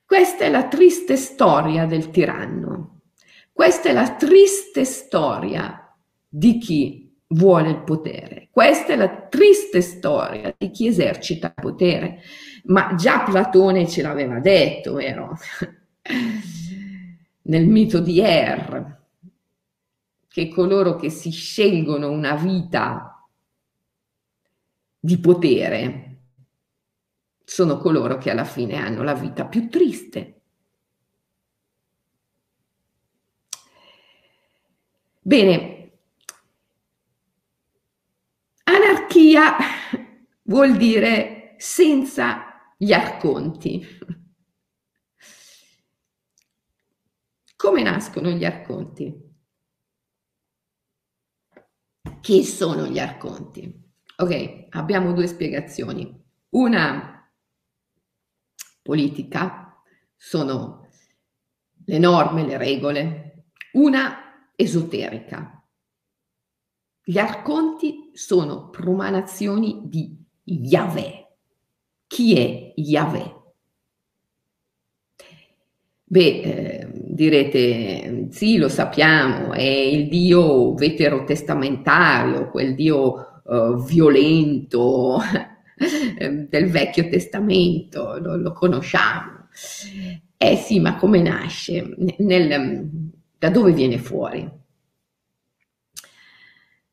Questa 0.05 0.45
è 0.45 0.49
la 0.49 0.67
triste 0.69 1.17
storia 1.17 1.85
del 1.85 2.11
tiranno. 2.11 2.98
Questa 3.59 3.88
è 3.88 3.93
la 3.93 4.15
triste 4.15 4.85
storia 4.85 5.93
di 6.29 6.59
chi 6.59 7.12
vuole 7.27 7.71
il 7.71 7.83
potere. 7.83 8.50
Questa 8.53 8.93
è 8.93 8.97
la 8.97 9.27
triste 9.27 9.81
storia 9.81 10.55
di 10.57 10.71
chi 10.71 10.87
esercita 10.87 11.49
il 11.49 11.55
potere. 11.61 12.21
Ma 12.67 12.95
già 12.95 13.25
Platone 13.25 13.88
ce 13.88 14.03
l'aveva 14.03 14.38
detto, 14.38 14.93
vero? 14.93 15.37
Nel 17.43 17.67
mito 17.67 17.99
di 17.99 18.21
Er, 18.21 19.07
che 20.29 20.49
coloro 20.50 20.95
che 20.95 21.11
si 21.11 21.33
scelgono 21.33 22.12
una 22.12 22.37
vita 22.37 23.29
di 25.00 25.19
potere 25.19 26.19
sono 27.43 27.79
coloro 27.79 28.19
che 28.19 28.31
alla 28.31 28.45
fine 28.45 28.77
hanno 28.77 29.03
la 29.03 29.15
vita 29.15 29.47
più 29.47 29.69
triste. 29.69 30.38
Bene, 35.28 36.00
anarchia 38.64 39.56
vuol 40.44 40.75
dire 40.78 41.54
senza 41.58 42.73
gli 42.78 42.94
arconti. 42.94 43.87
Come 47.56 47.82
nascono 47.82 48.30
gli 48.30 48.47
arconti? 48.47 49.14
Chi 52.23 52.42
sono 52.42 52.87
gli 52.87 52.99
arconti? 52.99 53.70
Ok, 54.16 54.68
abbiamo 54.70 55.12
due 55.12 55.26
spiegazioni. 55.26 56.25
Una 56.54 57.30
politica 58.80 59.78
sono 60.16 60.88
le 61.85 61.99
norme, 61.99 62.47
le 62.47 62.56
regole, 62.56 63.44
una 63.73 64.27
esoterica. 64.61 65.62
Gli 67.05 67.17
arconti 67.17 68.11
sono 68.12 68.71
promanazioni 68.71 69.83
di 69.85 70.17
Yahweh. 70.43 71.27
Chi 72.09 72.37
è 72.37 72.73
Yahweh? 72.75 73.37
Beh, 76.11 76.41
eh, 76.41 76.88
direte, 76.93 78.27
sì, 78.31 78.57
lo 78.57 78.69
sappiamo, 78.69 79.53
è 79.53 79.62
il 79.62 80.09
Dio 80.09 80.75
veterotestamentario, 80.75 82.50
quel 82.50 82.75
Dio 82.75 83.43
uh, 83.45 83.83
violento 83.85 85.19
del 86.49 86.71
Vecchio 86.71 87.09
Testamento, 87.09 88.19
lo, 88.19 88.37
lo, 88.37 88.53
conosciamo. 88.53 89.49
Eh 90.37 90.57
sì, 90.57 90.81
ma 90.81 90.97
come 90.97 91.21
nasce? 91.21 91.95
Nel, 92.19 93.09
da 93.38 93.50
dove 93.50 93.73
viene 93.73 93.99
fuori? 93.99 94.50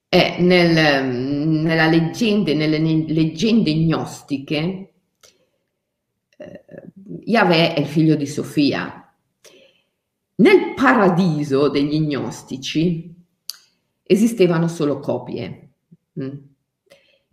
Eh, 0.07 0.37
nel, 0.39 1.63
leggende, 1.89 2.53
nelle 2.53 2.77
leggende 2.77 3.73
gnostiche, 3.73 4.93
eh, 6.37 6.63
Yahweh 7.23 7.73
è 7.73 7.79
il 7.79 7.87
figlio 7.87 8.15
di 8.15 8.27
Sofia. 8.27 9.01
Nel 10.35 10.73
paradiso 10.75 11.67
degli 11.69 11.99
gnostici 11.99 13.13
esistevano 14.03 14.67
solo 14.67 14.99
copie. 14.99 15.69
Mm? 16.19 16.37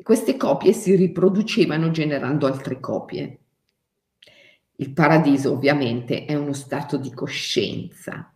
Queste 0.02 0.36
copie 0.36 0.72
si 0.72 0.96
riproducevano 0.96 1.90
generando 1.90 2.46
altre 2.46 2.80
copie. 2.80 3.38
Il 4.76 4.92
paradiso 4.92 5.52
ovviamente 5.52 6.24
è 6.24 6.34
uno 6.34 6.54
stato 6.54 6.96
di 6.96 7.12
coscienza 7.12 8.31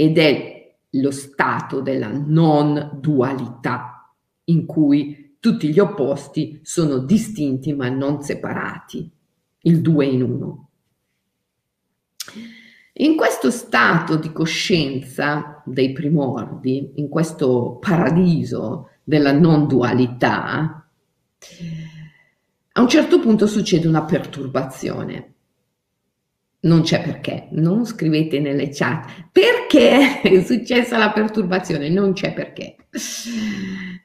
ed 0.00 0.16
è 0.16 0.76
lo 0.92 1.10
stato 1.10 1.82
della 1.82 2.08
non 2.08 2.92
dualità 2.94 4.10
in 4.44 4.64
cui 4.64 5.36
tutti 5.38 5.68
gli 5.68 5.78
opposti 5.78 6.58
sono 6.62 7.00
distinti 7.00 7.74
ma 7.74 7.90
non 7.90 8.22
separati, 8.22 9.10
il 9.60 9.82
due 9.82 10.06
in 10.06 10.22
uno. 10.22 10.68
In 12.94 13.14
questo 13.14 13.50
stato 13.50 14.16
di 14.16 14.32
coscienza 14.32 15.62
dei 15.66 15.92
primordi, 15.92 16.92
in 16.94 17.10
questo 17.10 17.76
paradiso 17.78 18.88
della 19.04 19.32
non 19.32 19.66
dualità, 19.66 20.88
a 22.72 22.80
un 22.80 22.88
certo 22.88 23.20
punto 23.20 23.46
succede 23.46 23.86
una 23.86 24.04
perturbazione. 24.04 25.34
Non 26.62 26.82
c'è 26.82 27.00
perché, 27.02 27.48
non 27.52 27.86
scrivete 27.86 28.38
nelle 28.38 28.68
chat 28.68 29.28
perché 29.32 30.20
è 30.22 30.42
successa 30.42 30.98
la 30.98 31.10
perturbazione, 31.10 31.88
non 31.88 32.12
c'è 32.12 32.34
perché. 32.34 32.76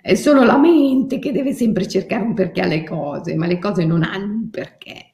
È 0.01 0.15
solo 0.15 0.43
la 0.43 0.57
mente 0.57 1.19
che 1.19 1.31
deve 1.31 1.53
sempre 1.53 1.87
cercare 1.87 2.23
un 2.23 2.33
perché 2.33 2.61
alle 2.61 2.83
cose, 2.83 3.35
ma 3.35 3.45
le 3.45 3.59
cose 3.59 3.83
non 3.83 4.03
hanno 4.03 4.33
un 4.33 4.49
perché. 4.49 5.11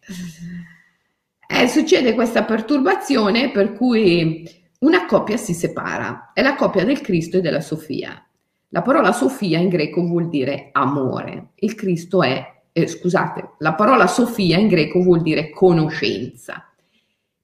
Eh, 1.47 1.67
succede 1.67 2.13
questa 2.13 2.43
perturbazione 2.43 3.51
per 3.51 3.73
cui 3.73 4.47
una 4.79 5.05
coppia 5.05 5.37
si 5.37 5.53
separa, 5.53 6.31
è 6.33 6.41
la 6.41 6.55
coppia 6.55 6.83
del 6.83 7.01
Cristo 7.01 7.37
e 7.37 7.41
della 7.41 7.61
Sofia. 7.61 8.23
La 8.69 8.81
parola 8.81 9.11
Sofia 9.11 9.59
in 9.59 9.69
greco 9.69 10.05
vuol 10.05 10.29
dire 10.29 10.69
amore, 10.71 11.49
il 11.55 11.75
Cristo 11.75 12.23
è, 12.23 12.61
eh, 12.71 12.87
scusate, 12.87 13.55
la 13.59 13.73
parola 13.73 14.07
Sofia 14.07 14.57
in 14.57 14.67
greco 14.67 15.01
vuol 15.01 15.21
dire 15.21 15.49
conoscenza, 15.49 16.70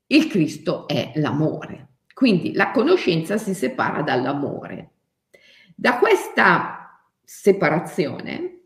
il 0.08 0.28
Cristo 0.28 0.88
è 0.88 1.12
l'amore, 1.16 1.90
quindi 2.14 2.54
la 2.54 2.72
conoscenza 2.72 3.38
si 3.38 3.54
separa 3.54 4.02
dall'amore. 4.02 4.92
Da 5.76 5.98
questa 5.98 7.02
separazione 7.24 8.62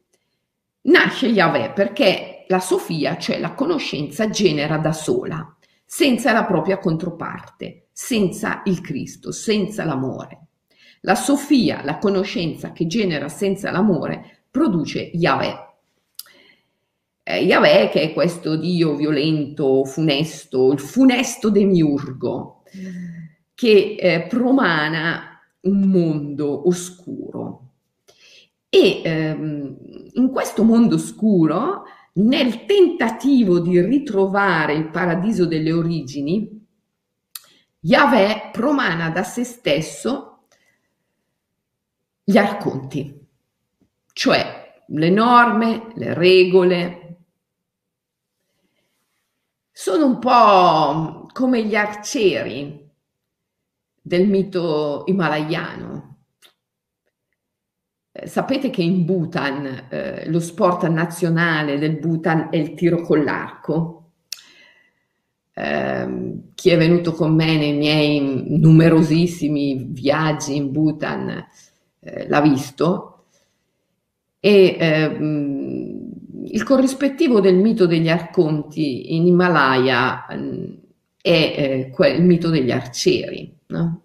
nasce 0.83 1.27
Yahweh 1.27 1.71
perché 1.71 2.45
la 2.47 2.59
Sofia, 2.59 3.17
cioè 3.17 3.39
la 3.39 3.53
conoscenza, 3.53 4.29
genera 4.29 4.77
da 4.77 4.93
sola, 4.93 5.57
senza 5.85 6.31
la 6.31 6.45
propria 6.45 6.77
controparte, 6.77 7.87
senza 7.91 8.61
il 8.65 8.81
Cristo, 8.81 9.31
senza 9.31 9.83
l'amore. 9.83 10.47
La 11.01 11.15
Sofia, 11.15 11.83
la 11.83 11.97
conoscenza 11.97 12.71
che 12.71 12.85
genera 12.85 13.29
senza 13.29 13.71
l'amore, 13.71 14.45
produce 14.51 14.99
Yahweh. 14.99 15.70
Eh, 17.31 17.43
Yahweh 17.43 17.87
che 17.89 18.01
è 18.01 18.13
questo 18.13 18.57
Dio 18.57 18.93
violento, 18.95 19.85
funesto, 19.85 20.73
il 20.73 20.79
funesto 20.79 21.49
demiurgo, 21.49 22.63
che 23.55 23.95
eh, 23.97 24.27
promana 24.27 25.39
un 25.61 25.79
mondo 25.87 26.67
oscuro. 26.67 27.69
E 28.67 29.01
ehm, 29.03 29.77
in 30.13 30.29
questo 30.29 30.63
mondo 30.63 30.95
oscuro 30.95 31.83
nel 32.13 32.65
tentativo 32.65 33.59
di 33.59 33.79
ritrovare 33.79 34.73
il 34.73 34.89
paradiso 34.89 35.45
delle 35.45 35.71
origini, 35.71 36.59
Yahweh 37.79 38.49
promana 38.51 39.09
da 39.09 39.23
se 39.23 39.45
stesso 39.45 40.47
gli 42.25 42.37
arconti, 42.37 43.25
cioè 44.11 44.83
le 44.87 45.09
norme, 45.09 45.87
le 45.95 46.13
regole. 46.13 47.00
Sono 49.71 50.05
un 50.05 50.19
po' 50.19 51.27
come 51.33 51.63
gli 51.65 51.75
arcieri 51.75 52.89
del 54.01 54.27
mito 54.27 55.03
himalayano 55.07 56.11
eh, 58.13 58.27
sapete 58.27 58.69
che 58.69 58.81
in 58.81 59.05
Bhutan 59.05 59.87
eh, 59.89 60.29
lo 60.29 60.41
sport 60.41 60.85
nazionale 60.87 61.77
del 61.79 61.97
Bhutan 61.97 62.49
è 62.51 62.57
il 62.57 62.73
tiro 62.73 63.01
con 63.01 63.23
l'arco? 63.23 63.97
Eh, 65.53 66.39
chi 66.53 66.69
è 66.69 66.77
venuto 66.77 67.13
con 67.13 67.33
me 67.33 67.57
nei 67.57 67.73
miei 67.73 68.57
numerosissimi 68.59 69.87
viaggi 69.91 70.55
in 70.57 70.71
Bhutan 70.71 71.47
eh, 71.99 72.27
l'ha 72.27 72.41
visto 72.41 73.25
e 74.39 74.75
ehm, 74.79 75.60
il 76.45 76.63
corrispettivo 76.63 77.39
del 77.39 77.55
mito 77.55 77.85
degli 77.85 78.09
arconti 78.09 79.15
in 79.15 79.27
Himalaya 79.27 80.25
mm, 80.33 80.63
è 81.21 81.91
eh, 81.97 82.07
il 82.09 82.23
mito 82.23 82.49
degli 82.49 82.71
arcieri. 82.71 83.53
No? 83.67 84.01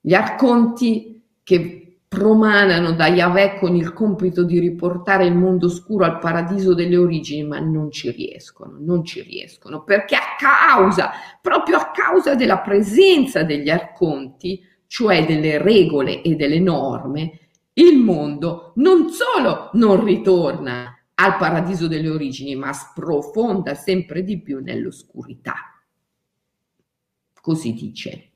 Gli 0.00 0.14
arconti 0.14 1.22
che 1.42 1.84
promanano 2.08 2.92
da 2.92 3.08
Yahweh 3.08 3.58
con 3.58 3.74
il 3.74 3.92
compito 3.92 4.44
di 4.44 4.58
riportare 4.58 5.26
il 5.26 5.34
mondo 5.34 5.66
oscuro 5.66 6.04
al 6.04 6.18
paradiso 6.18 6.74
delle 6.74 6.96
origini, 6.96 7.42
ma 7.44 7.58
non 7.58 7.90
ci 7.90 8.10
riescono, 8.10 8.76
non 8.78 9.04
ci 9.04 9.22
riescono, 9.22 9.82
perché 9.82 10.14
a 10.14 10.36
causa, 10.38 11.10
proprio 11.40 11.76
a 11.76 11.90
causa 11.90 12.34
della 12.34 12.58
presenza 12.58 13.42
degli 13.42 13.68
arconti, 13.68 14.60
cioè 14.86 15.26
delle 15.26 15.58
regole 15.58 16.22
e 16.22 16.36
delle 16.36 16.60
norme, 16.60 17.38
il 17.74 17.98
mondo 17.98 18.72
non 18.76 19.08
solo 19.10 19.70
non 19.72 20.04
ritorna 20.04 20.93
al 21.14 21.36
paradiso 21.36 21.86
delle 21.86 22.08
origini, 22.08 22.54
ma 22.54 22.72
sprofonda 22.72 23.74
sempre 23.74 24.24
di 24.24 24.40
più 24.40 24.60
nell'oscurità. 24.60 25.54
Così 27.40 27.72
dice 27.74 28.30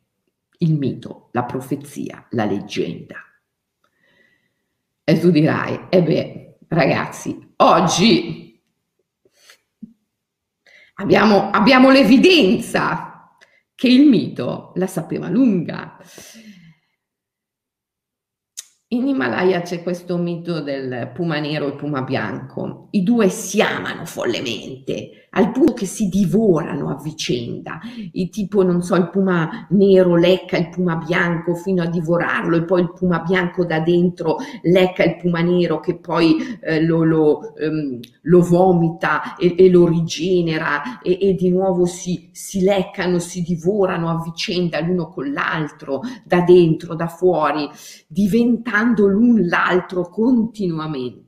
il 0.59 0.75
mito, 0.75 1.29
la 1.33 1.45
profezia, 1.45 2.27
la 2.31 2.45
leggenda. 2.45 3.17
E 5.05 5.19
tu 5.19 5.31
dirai, 5.31 5.87
e 5.89 6.03
beh, 6.03 6.59
ragazzi, 6.69 7.55
oggi 7.57 8.61
abbiamo, 10.95 11.51
abbiamo 11.51 11.91
l'evidenza 11.91 13.39
che 13.75 13.89
il 13.89 14.07
mito 14.07 14.73
la 14.75 14.87
sapeva 14.87 15.29
lunga. 15.29 15.99
In 18.91 19.07
Himalaya 19.07 19.61
c'è 19.61 19.83
questo 19.83 20.17
mito 20.17 20.63
del 20.63 21.11
puma 21.13 21.39
nero 21.39 21.69
e 21.69 21.75
puma 21.75 22.01
bianco. 22.01 22.89
I 22.93 23.03
due 23.03 23.29
si 23.29 23.61
amano 23.61 24.07
follemente, 24.07 25.28
al 25.31 25.53
punto 25.53 25.73
che 25.73 25.87
si 25.87 26.09
divorano 26.09 26.89
a 26.91 27.01
vicenda. 27.01 27.81
Il 28.13 28.31
tipo, 28.31 28.63
non 28.63 28.83
so, 28.83 28.95
il 28.97 29.11
puma 29.11 29.67
nero 29.71 30.17
lecca 30.17 30.57
il 30.57 30.69
puma 30.69 30.97
bianco 30.97 31.55
fino 31.55 31.83
a 31.83 31.87
divorarlo 31.87 32.57
e 32.57 32.65
poi 32.65 32.83
il 32.83 32.93
puma 32.93 33.21
bianco 33.21 33.65
da 33.65 33.81
dentro 33.81 34.37
lecca 34.63 35.05
il 35.05 35.17
puma 35.17 35.41
nero 35.41 35.81
che 35.81 35.97
poi 35.97 36.37
eh, 36.61 36.83
lo, 36.83 37.05
lo, 37.05 37.55
ehm, 37.57 38.01
lo, 38.23 38.41
vomita 38.41 39.37
e, 39.37 39.55
e 39.59 39.71
lo 39.71 39.87
rigenera 39.87 41.01
e, 41.01 41.19
e, 41.21 41.35
di 41.35 41.51
nuovo 41.51 41.85
si, 41.85 42.31
si 42.33 42.61
leccano, 42.63 43.19
si 43.19 43.43
divorano 43.43 44.09
a 44.11 44.23
vicenda 44.23 44.81
l'uno 44.81 45.09
con 45.09 45.33
l'altro, 45.33 46.01
da 46.25 46.41
dentro, 46.41 46.95
da 46.95 47.09
fuori, 47.09 47.69
diventando 48.07 49.07
l'un 49.07 49.47
l'altro 49.47 50.09
continuamente. 50.09 51.28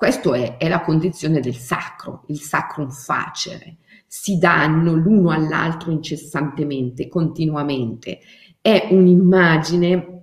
Questo 0.00 0.32
è, 0.32 0.56
è 0.56 0.66
la 0.66 0.80
condizione 0.80 1.40
del 1.40 1.56
sacro, 1.56 2.24
il 2.28 2.40
sacrum 2.40 2.88
facere. 2.88 3.76
Si 4.06 4.38
danno 4.38 4.94
l'uno 4.94 5.28
all'altro 5.28 5.90
incessantemente, 5.90 7.06
continuamente. 7.06 8.20
È 8.62 8.88
un'immagine 8.92 10.22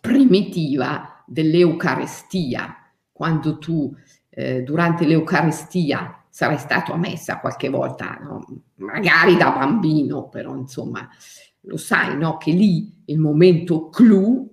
primitiva 0.00 1.22
dell'Eucarestia. 1.26 2.74
Quando 3.12 3.58
tu 3.58 3.94
eh, 4.30 4.62
durante 4.62 5.04
l'Eucarestia 5.04 6.24
sarai 6.30 6.56
stato 6.56 6.94
a 6.94 6.96
messa 6.96 7.38
qualche 7.38 7.68
volta, 7.68 8.18
no? 8.18 8.46
magari 8.76 9.36
da 9.36 9.50
bambino, 9.50 10.30
però 10.30 10.56
insomma 10.56 11.06
lo 11.60 11.76
sai, 11.76 12.16
no? 12.16 12.38
Che 12.38 12.50
lì 12.50 13.02
il 13.04 13.18
momento 13.18 13.90
clou, 13.90 14.50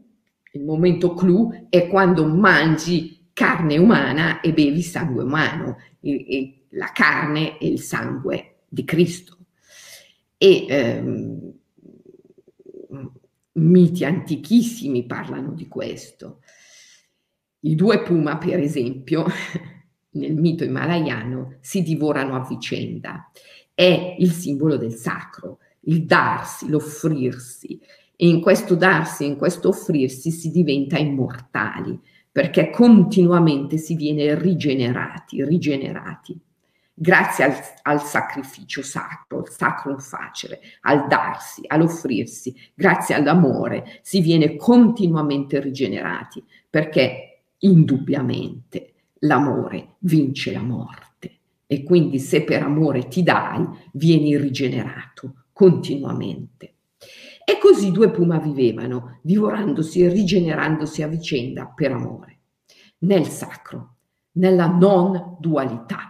il 0.51 0.65
momento 0.65 1.13
clou 1.13 1.67
è 1.69 1.87
quando 1.87 2.25
mangi 2.25 3.18
carne 3.39 3.77
umana 3.77 4.41
e 4.41 4.51
bevi 4.51 4.81
sangue 4.81 5.23
umano, 5.23 5.77
e, 6.01 6.25
e 6.27 6.65
la 6.71 6.91
carne 6.91 7.57
e 7.57 7.69
il 7.69 7.79
sangue 7.79 8.63
di 8.67 8.83
Cristo. 8.83 9.37
E 10.37 10.65
ehm, 10.67 11.53
miti 13.53 14.03
antichissimi 14.03 15.05
parlano 15.05 15.53
di 15.53 15.69
questo. 15.69 16.41
I 17.61 17.75
due 17.75 18.03
puma, 18.03 18.37
per 18.37 18.59
esempio, 18.59 19.23
nel 20.11 20.35
mito 20.35 20.65
himalayano, 20.65 21.59
si 21.61 21.81
divorano 21.81 22.35
a 22.35 22.45
vicenda. 22.45 23.31
È 23.73 24.15
il 24.19 24.31
simbolo 24.31 24.75
del 24.75 24.95
sacro, 24.95 25.59
il 25.85 26.03
darsi, 26.03 26.67
l'offrirsi. 26.67 27.79
E 28.17 28.27
in 28.27 28.41
questo 28.41 28.75
darsi, 28.75 29.25
in 29.25 29.37
questo 29.37 29.69
offrirsi, 29.69 30.29
si 30.29 30.51
diventa 30.51 30.97
immortali, 30.97 31.97
perché 32.31 32.69
continuamente 32.69 33.77
si 33.77 33.95
viene 33.95 34.35
rigenerati, 34.35 35.43
rigenerati 35.43 36.39
grazie 37.01 37.45
al, 37.45 37.53
al, 37.83 38.01
sacrificio 38.01 38.81
sacro, 38.81 39.39
al 39.39 39.49
sacro 39.49 39.97
facere, 39.99 40.59
al 40.81 41.07
darsi, 41.07 41.63
all'offrirsi, 41.65 42.53
grazie 42.73 43.15
all'amore, 43.15 43.99
si 44.01 44.19
viene 44.19 44.57
continuamente 44.57 45.61
rigenerati, 45.61 46.43
perché 46.69 47.43
indubbiamente 47.59 48.93
l'amore 49.19 49.95
vince 49.99 50.51
la 50.51 50.61
morte. 50.61 51.37
E 51.65 51.83
quindi 51.83 52.19
se 52.19 52.43
per 52.43 52.63
amore 52.63 53.07
ti 53.07 53.23
dai, 53.23 53.65
vieni 53.93 54.35
rigenerato 54.37 55.45
continuamente. 55.53 56.73
E 57.49 57.57
così 57.59 57.91
due 57.91 58.11
puma 58.11 58.37
vivevano, 58.37 59.19
divorandosi 59.23 60.01
e 60.01 60.09
rigenerandosi 60.09 61.01
a 61.01 61.07
vicenda 61.07 61.65
per 61.65 61.91
amore, 61.91 62.41
nel 62.99 63.25
sacro, 63.25 63.95
nella 64.33 64.67
non 64.67 65.37
dualità 65.39 66.09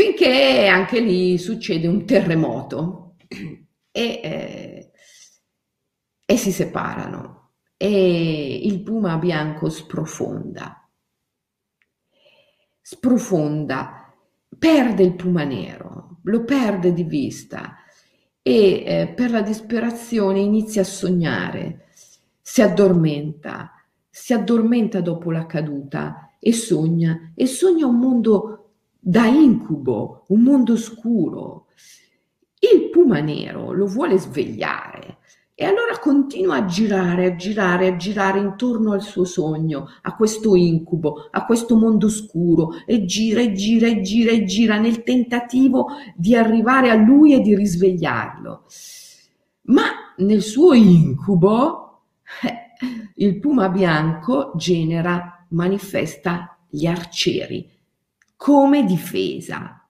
finché 0.00 0.66
anche 0.66 1.00
lì 1.00 1.36
succede 1.36 1.86
un 1.86 2.06
terremoto 2.06 3.16
e, 3.90 4.20
eh, 4.22 4.90
e 6.24 6.36
si 6.36 6.52
separano. 6.52 7.38
E 7.76 8.60
il 8.64 8.82
puma 8.82 9.16
bianco 9.16 9.70
sprofonda, 9.70 10.86
sprofonda, 12.80 14.14
perde 14.58 15.02
il 15.02 15.14
puma 15.14 15.44
nero, 15.44 16.20
lo 16.24 16.44
perde 16.44 16.92
di 16.92 17.04
vista 17.04 17.76
e 18.42 18.84
eh, 18.86 19.12
per 19.14 19.30
la 19.30 19.42
disperazione 19.42 20.40
inizia 20.40 20.82
a 20.82 20.84
sognare, 20.86 21.88
si 22.40 22.62
addormenta, 22.62 23.72
si 24.08 24.32
addormenta 24.32 25.00
dopo 25.00 25.30
la 25.30 25.46
caduta 25.46 26.34
e 26.38 26.52
sogna, 26.52 27.32
e 27.34 27.46
sogna 27.46 27.86
un 27.86 27.98
mondo 27.98 28.70
da 28.98 29.26
incubo, 29.26 30.24
un 30.28 30.42
mondo 30.42 30.76
scuro. 30.76 31.66
Il 32.58 32.90
puma 32.90 33.20
nero 33.20 33.72
lo 33.72 33.86
vuole 33.86 34.18
svegliare 34.18 34.99
e 35.60 35.66
allora 35.66 35.98
continua 35.98 36.54
a 36.54 36.64
girare, 36.64 37.26
a 37.26 37.36
girare, 37.36 37.88
a 37.88 37.96
girare 37.96 38.38
intorno 38.38 38.92
al 38.92 39.02
suo 39.02 39.24
sogno, 39.24 39.88
a 40.00 40.16
questo 40.16 40.56
incubo, 40.56 41.28
a 41.30 41.44
questo 41.44 41.76
mondo 41.76 42.08
scuro 42.08 42.70
e 42.86 43.04
gira 43.04 43.42
e 43.42 43.52
gira 43.52 43.86
e 43.86 44.00
gira 44.00 44.30
e 44.30 44.44
gira 44.44 44.78
nel 44.78 45.02
tentativo 45.02 45.88
di 46.16 46.34
arrivare 46.34 46.88
a 46.88 46.94
lui 46.94 47.34
e 47.34 47.40
di 47.40 47.54
risvegliarlo. 47.54 48.64
Ma 49.64 49.82
nel 50.16 50.40
suo 50.40 50.72
incubo 50.72 52.04
eh, 52.40 53.12
il 53.16 53.38
puma 53.38 53.68
bianco 53.68 54.52
genera, 54.56 55.44
manifesta 55.50 56.58
gli 56.70 56.86
arcieri, 56.86 57.70
come 58.34 58.86
difesa, 58.86 59.86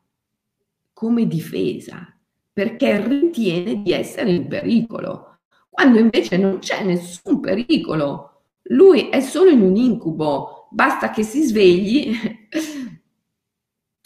come 0.92 1.28
difesa, 1.28 2.12
perché 2.52 3.06
ritiene 3.06 3.82
di 3.82 3.92
essere 3.92 4.32
in 4.32 4.48
pericolo, 4.48 5.29
quando 5.80 5.98
invece 5.98 6.36
non 6.36 6.58
c'è 6.58 6.84
nessun 6.84 7.40
pericolo. 7.40 8.42
Lui 8.64 9.08
è 9.08 9.22
solo 9.22 9.48
in 9.48 9.62
un 9.62 9.76
incubo, 9.76 10.68
basta 10.70 11.08
che 11.10 11.22
si 11.22 11.40
svegli, 11.42 12.12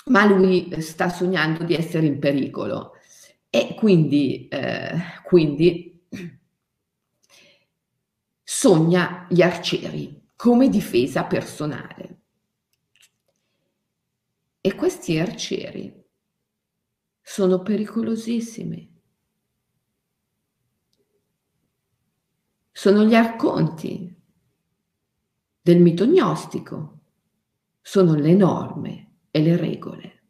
ma 0.07 0.25
lui 0.25 0.81
sta 0.81 1.09
sognando 1.09 1.65
di 1.65 1.75
essere 1.75 2.07
in 2.07 2.21
pericolo. 2.21 2.93
E 3.51 3.75
quindi, 3.77 4.47
eh, 4.47 4.93
quindi 5.25 6.07
sogna 8.45 9.27
gli 9.29 9.43
arcieri 9.43 10.31
come 10.37 10.69
difesa 10.69 11.25
personale. 11.25 12.21
E 14.61 14.75
questi 14.77 15.19
arcieri 15.19 15.93
sono 17.21 17.63
pericolosissimi. 17.63 18.94
Sono 22.85 23.05
gli 23.05 23.15
arconti 23.15 24.15
del 25.59 25.81
mito 25.81 26.05
gnostico, 26.05 26.99
sono 27.81 28.13
le 28.13 28.35
norme 28.35 29.13
e 29.31 29.41
le 29.41 29.57
regole. 29.57 30.23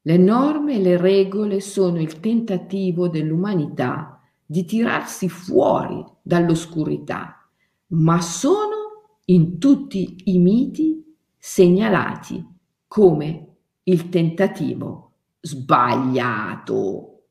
Le 0.00 0.16
norme 0.16 0.74
e 0.74 0.80
le 0.80 0.96
regole 0.96 1.60
sono 1.60 2.00
il 2.00 2.18
tentativo 2.18 3.06
dell'umanità 3.06 4.20
di 4.44 4.64
tirarsi 4.64 5.28
fuori 5.28 6.04
dall'oscurità, 6.20 7.48
ma 7.90 8.20
sono 8.20 9.20
in 9.26 9.60
tutti 9.60 10.22
i 10.24 10.38
miti 10.38 11.04
segnalati 11.38 12.44
come 12.88 13.58
il 13.84 14.08
tentativo 14.08 15.12
sbagliato. 15.38 17.26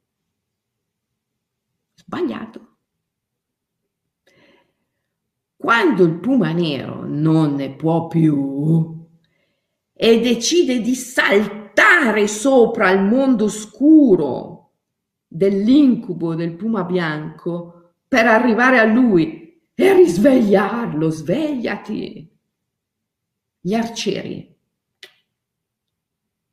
Sbagliato. 1.94 2.68
Quando 5.62 6.06
il 6.06 6.20
puma 6.20 6.54
nero 6.54 7.04
non 7.06 7.56
ne 7.56 7.76
può 7.76 8.08
più 8.08 9.06
e 9.92 10.20
decide 10.22 10.80
di 10.80 10.96
saltare 10.96 12.30
sopra 12.30 12.90
il 12.92 13.02
mondo 13.02 13.50
scuro 13.50 14.76
dell'incubo 15.28 16.34
del 16.34 16.56
puma 16.56 16.86
bianco 16.86 17.96
per 18.08 18.26
arrivare 18.26 18.80
a 18.80 18.86
lui 18.86 19.62
e 19.76 19.94
risvegliarlo, 19.94 21.10
svegliati. 21.10 22.38
Gli 23.60 23.74
arcieri 23.74 24.56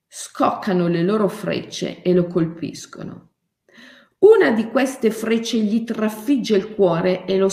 scoccano 0.08 0.88
le 0.88 1.04
loro 1.04 1.28
frecce 1.28 2.02
e 2.02 2.12
lo 2.12 2.26
colpiscono. 2.26 3.30
Una 4.18 4.50
di 4.50 4.66
queste 4.66 5.12
frecce 5.12 5.58
gli 5.58 5.84
trafigge 5.84 6.56
il 6.56 6.74
cuore 6.74 7.24
e 7.24 7.38
lo 7.38 7.48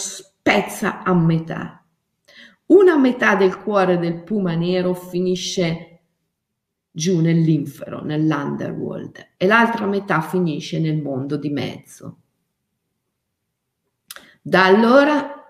spezza 0.54 1.02
a 1.02 1.16
metà. 1.16 1.84
Una 2.68 2.96
metà 2.96 3.36
del 3.36 3.58
cuore 3.58 3.98
del 3.98 4.22
puma 4.22 4.54
nero 4.54 4.94
finisce 4.94 6.02
giù 6.92 7.22
nell'infero, 7.22 8.04
nell'underworld, 8.04 9.30
e 9.36 9.48
l'altra 9.48 9.88
metà 9.88 10.22
finisce 10.22 10.80
nel 10.80 11.02
mondo 11.02 11.38
di 11.38 11.50
mezzo. 11.50 12.18
Da 14.44 14.66
allora 14.66 15.44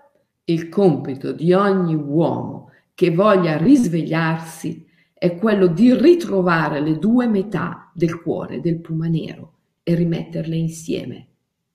il 0.44 0.70
compito 0.70 1.32
di 1.32 1.52
ogni 1.52 1.94
uomo 1.94 2.70
che 2.94 3.10
voglia 3.10 3.58
risvegliarsi 3.58 4.88
è 5.12 5.36
quello 5.36 5.66
di 5.66 5.94
ritrovare 5.94 6.80
le 6.80 6.98
due 6.98 7.26
metà 7.26 7.90
del 7.92 8.22
cuore 8.22 8.60
del 8.60 8.80
puma 8.80 9.08
nero 9.08 9.52
e 9.82 9.94
rimetterle 9.94 10.56
insieme 10.56 11.28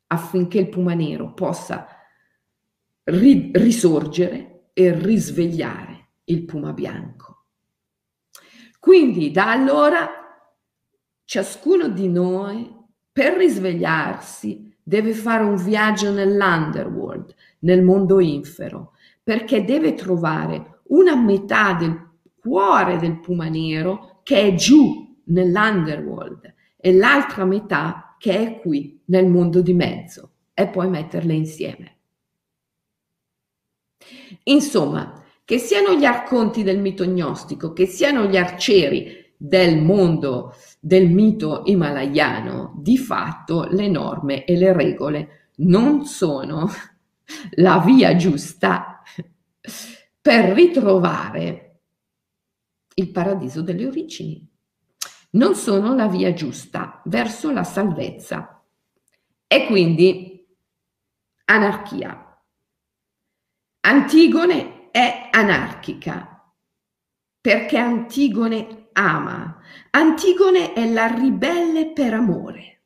affinché 0.07 0.57
il 0.57 0.69
puma 0.69 0.95
nero 0.95 1.33
possa 1.33 1.98
ri- 3.09 3.51
risorgere 3.53 4.69
e 4.73 4.93
risvegliare 4.93 6.09
il 6.25 6.43
puma 6.45 6.73
bianco. 6.73 7.45
Quindi 8.79 9.31
da 9.31 9.51
allora 9.51 10.09
ciascuno 11.25 11.89
di 11.89 12.07
noi 12.07 12.75
per 13.11 13.35
risvegliarsi 13.35 14.75
deve 14.81 15.13
fare 15.13 15.43
un 15.43 15.55
viaggio 15.57 16.11
nell'underworld, 16.11 17.35
nel 17.59 17.83
mondo 17.83 18.19
infero, 18.19 18.93
perché 19.21 19.65
deve 19.65 19.93
trovare 19.93 20.81
una 20.85 21.15
metà 21.15 21.73
del 21.73 22.07
cuore 22.39 22.97
del 22.97 23.19
puma 23.19 23.49
nero 23.49 24.21
che 24.23 24.41
è 24.41 24.55
giù 24.55 25.17
nell'underworld 25.25 26.53
e 26.77 26.93
l'altra 26.93 27.45
metà 27.45 28.15
che 28.17 28.37
è 28.39 28.59
qui 28.59 29.01
nel 29.05 29.27
mondo 29.27 29.61
di 29.61 29.73
mezzo 29.73 30.31
e 30.53 30.67
poi 30.67 30.89
metterle 30.89 31.33
insieme. 31.33 31.98
Insomma, 34.43 35.23
che 35.43 35.57
siano 35.57 35.93
gli 35.93 36.05
arconti 36.05 36.63
del 36.63 36.79
mito 36.79 37.05
gnostico, 37.05 37.73
che 37.73 37.85
siano 37.85 38.25
gli 38.25 38.37
arcieri 38.37 39.33
del 39.35 39.81
mondo 39.81 40.53
del 40.79 41.09
mito 41.09 41.63
himalayano, 41.65 42.73
di 42.77 42.97
fatto 42.97 43.67
le 43.69 43.87
norme 43.87 44.45
e 44.45 44.55
le 44.55 44.73
regole 44.73 45.49
non 45.59 46.05
sono 46.05 46.69
la 47.55 47.79
via 47.79 48.15
giusta 48.15 49.01
per 50.21 50.53
ritrovare 50.53 51.81
il 52.95 53.11
paradiso 53.11 53.61
delle 53.61 53.85
origini. 53.85 54.47
Non 55.31 55.55
sono 55.55 55.95
la 55.95 56.07
via 56.07 56.33
giusta 56.33 57.01
verso 57.05 57.51
la 57.51 57.63
salvezza. 57.63 58.63
E 59.47 59.65
quindi 59.67 60.45
anarchia. 61.45 62.28
Antigone 63.81 64.91
è 64.91 65.29
anarchica 65.31 66.53
perché 67.39 67.77
Antigone 67.77 68.89
ama. 68.93 69.61
Antigone 69.91 70.73
è 70.73 70.91
la 70.91 71.07
ribelle 71.07 71.93
per 71.93 72.13
amore. 72.13 72.83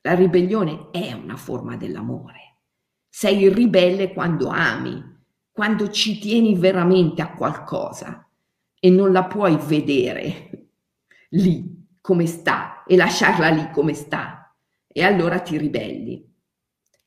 La 0.00 0.14
ribellione 0.14 0.90
è 0.90 1.12
una 1.12 1.36
forma 1.36 1.76
dell'amore. 1.76 2.60
Sei 3.08 3.52
ribelle 3.52 4.12
quando 4.12 4.48
ami, 4.48 5.02
quando 5.52 5.90
ci 5.90 6.18
tieni 6.18 6.56
veramente 6.56 7.22
a 7.22 7.34
qualcosa 7.34 8.28
e 8.80 8.90
non 8.90 9.12
la 9.12 9.24
puoi 9.24 9.56
vedere 9.56 10.68
lì 11.30 11.96
come 12.00 12.26
sta 12.26 12.84
e 12.84 12.96
lasciarla 12.96 13.48
lì 13.48 13.70
come 13.70 13.94
sta. 13.94 14.54
E 14.88 15.02
allora 15.02 15.40
ti 15.40 15.56
ribelli. 15.56 16.33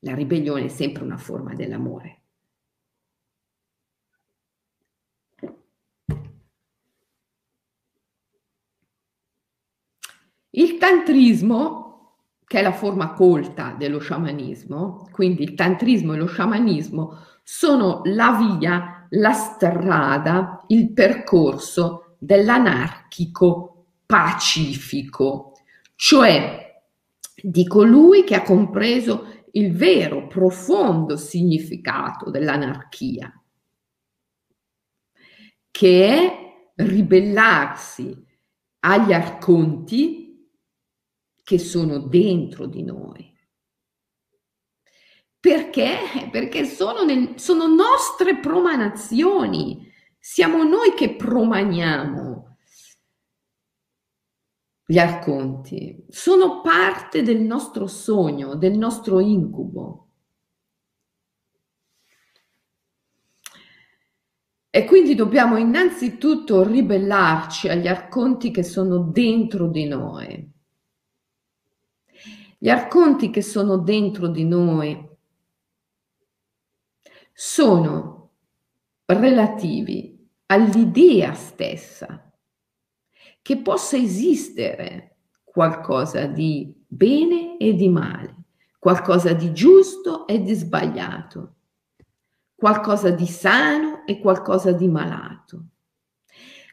La 0.00 0.14
ribellione 0.14 0.66
è 0.66 0.68
sempre 0.68 1.04
una 1.04 1.16
forma 1.16 1.54
dell'amore. 1.54 2.22
Il 10.50 10.78
tantrismo 10.78 11.88
che 12.48 12.60
è 12.60 12.62
la 12.62 12.72
forma 12.72 13.12
colta 13.12 13.74
dello 13.78 13.98
sciamanismo, 13.98 15.06
quindi 15.12 15.42
il 15.42 15.54
tantrismo 15.54 16.14
e 16.14 16.16
lo 16.16 16.26
sciamanismo 16.26 17.18
sono 17.42 18.00
la 18.04 18.56
via, 18.58 19.06
la 19.10 19.32
strada, 19.32 20.64
il 20.68 20.92
percorso 20.92 22.16
dell'anarchico 22.18 23.84
pacifico, 24.06 25.52
cioè 25.94 26.82
di 27.40 27.66
colui 27.66 28.24
che 28.24 28.34
ha 28.34 28.42
compreso 28.42 29.37
il 29.52 29.72
vero, 29.74 30.26
profondo 30.26 31.16
significato 31.16 32.30
dell'anarchia, 32.30 33.32
che 35.70 36.06
è 36.06 36.72
ribellarsi 36.76 38.26
agli 38.80 39.12
arconti 39.12 40.28
che 41.42 41.58
sono 41.58 41.98
dentro 41.98 42.66
di 42.66 42.82
noi. 42.82 43.28
Perché? 45.40 46.28
Perché 46.30 46.64
sono, 46.64 47.04
nel, 47.04 47.38
sono 47.38 47.66
nostre 47.66 48.38
promanazioni. 48.38 49.90
Siamo 50.18 50.62
noi 50.64 50.94
che 50.94 51.14
promaniamo 51.14 52.27
gli 54.90 54.96
arconti. 54.96 56.06
Sono 56.08 56.62
parte 56.62 57.22
del 57.22 57.42
nostro 57.42 57.86
sogno, 57.86 58.54
del 58.54 58.78
nostro 58.78 59.20
incubo. 59.20 60.06
E 64.70 64.84
quindi 64.86 65.14
dobbiamo 65.14 65.58
innanzitutto 65.58 66.62
ribellarci 66.62 67.68
agli 67.68 67.86
arconti 67.86 68.50
che 68.50 68.62
sono 68.62 68.96
dentro 68.96 69.68
di 69.68 69.84
noi. 69.86 70.52
Gli 72.56 72.70
arconti 72.70 73.28
che 73.28 73.42
sono 73.42 73.76
dentro 73.76 74.28
di 74.28 74.46
noi 74.46 75.06
sono 77.34 78.30
relativi 79.04 80.30
all'idea 80.46 81.34
stessa 81.34 82.27
che 83.48 83.56
possa 83.56 83.96
esistere 83.96 85.16
qualcosa 85.42 86.26
di 86.26 86.84
bene 86.86 87.56
e 87.56 87.72
di 87.72 87.88
male, 87.88 88.42
qualcosa 88.78 89.32
di 89.32 89.54
giusto 89.54 90.26
e 90.26 90.42
di 90.42 90.52
sbagliato, 90.52 91.54
qualcosa 92.54 93.08
di 93.08 93.24
sano 93.24 94.04
e 94.04 94.20
qualcosa 94.20 94.72
di 94.72 94.86
malato. 94.86 95.68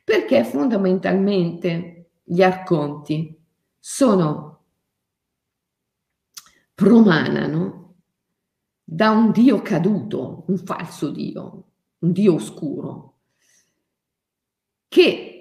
Perché 0.04 0.44
fondamentalmente 0.44 2.10
gli 2.22 2.42
arconti 2.42 3.42
sono 3.80 4.66
promanano 6.74 7.96
da 8.84 9.12
un 9.12 9.32
Dio 9.32 9.62
caduto, 9.62 10.44
un 10.48 10.58
falso 10.58 11.10
Dio, 11.10 11.68
un 12.00 12.12
Dio 12.12 12.34
oscuro, 12.34 13.20
che 14.90 15.35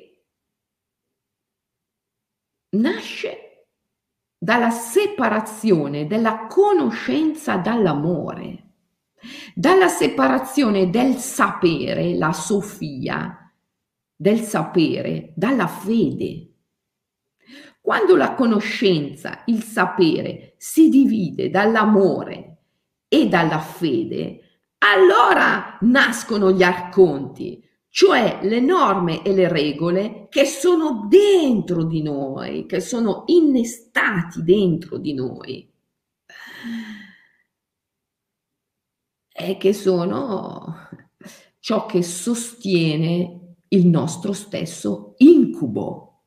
nasce 2.74 3.66
dalla 4.38 4.70
separazione 4.70 6.06
della 6.06 6.46
conoscenza 6.46 7.56
dall'amore, 7.56 8.72
dalla 9.54 9.88
separazione 9.88 10.90
del 10.90 11.14
sapere, 11.14 12.14
la 12.14 12.32
Sofia, 12.32 13.50
del 14.14 14.40
sapere, 14.40 15.32
dalla 15.34 15.66
fede. 15.66 16.50
Quando 17.80 18.16
la 18.16 18.34
conoscenza, 18.34 19.42
il 19.46 19.62
sapere 19.62 20.54
si 20.58 20.88
divide 20.88 21.50
dall'amore 21.50 22.58
e 23.08 23.28
dalla 23.28 23.60
fede, 23.60 24.40
allora 24.78 25.78
nascono 25.80 26.50
gli 26.50 26.62
arconti, 26.62 27.63
cioè 27.94 28.40
le 28.42 28.58
norme 28.58 29.22
e 29.22 29.32
le 29.32 29.46
regole 29.46 30.26
che 30.28 30.46
sono 30.46 31.06
dentro 31.08 31.84
di 31.84 32.02
noi, 32.02 32.66
che 32.66 32.80
sono 32.80 33.22
innestati 33.26 34.42
dentro 34.42 34.98
di 34.98 35.14
noi 35.14 35.72
e 39.32 39.56
che 39.56 39.72
sono 39.72 40.88
ciò 41.60 41.86
che 41.86 42.02
sostiene 42.02 43.54
il 43.68 43.86
nostro 43.86 44.32
stesso 44.32 45.14
incubo. 45.18 46.22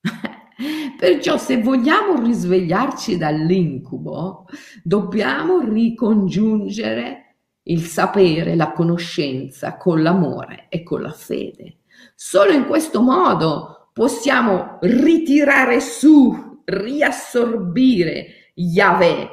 Perciò 0.96 1.36
se 1.36 1.60
vogliamo 1.60 2.22
risvegliarci 2.22 3.18
dall'incubo, 3.18 4.46
dobbiamo 4.82 5.58
ricongiungere 5.60 7.21
il 7.64 7.82
sapere, 7.84 8.56
la 8.56 8.72
conoscenza 8.72 9.76
con 9.76 10.02
l'amore 10.02 10.66
e 10.68 10.82
con 10.82 11.02
la 11.02 11.12
fede. 11.12 11.80
Solo 12.14 12.52
in 12.52 12.66
questo 12.66 13.02
modo 13.02 13.90
possiamo 13.92 14.78
ritirare 14.82 15.80
su, 15.80 16.62
riassorbire 16.64 18.52
Yahweh, 18.54 19.28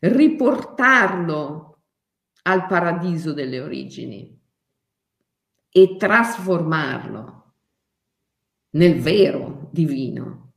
riportarlo 0.00 1.82
al 2.42 2.66
paradiso 2.66 3.32
delle 3.32 3.60
origini 3.60 4.36
e 5.70 5.96
trasformarlo 5.96 7.54
nel 8.70 9.00
vero 9.00 9.68
divino. 9.72 10.47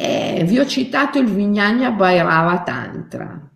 E 0.00 0.44
vi 0.46 0.60
ho 0.60 0.64
citato 0.64 1.18
il 1.18 1.26
Vignagna 1.26 1.90
Bhairava 1.90 2.62
Tantra. 2.62 3.50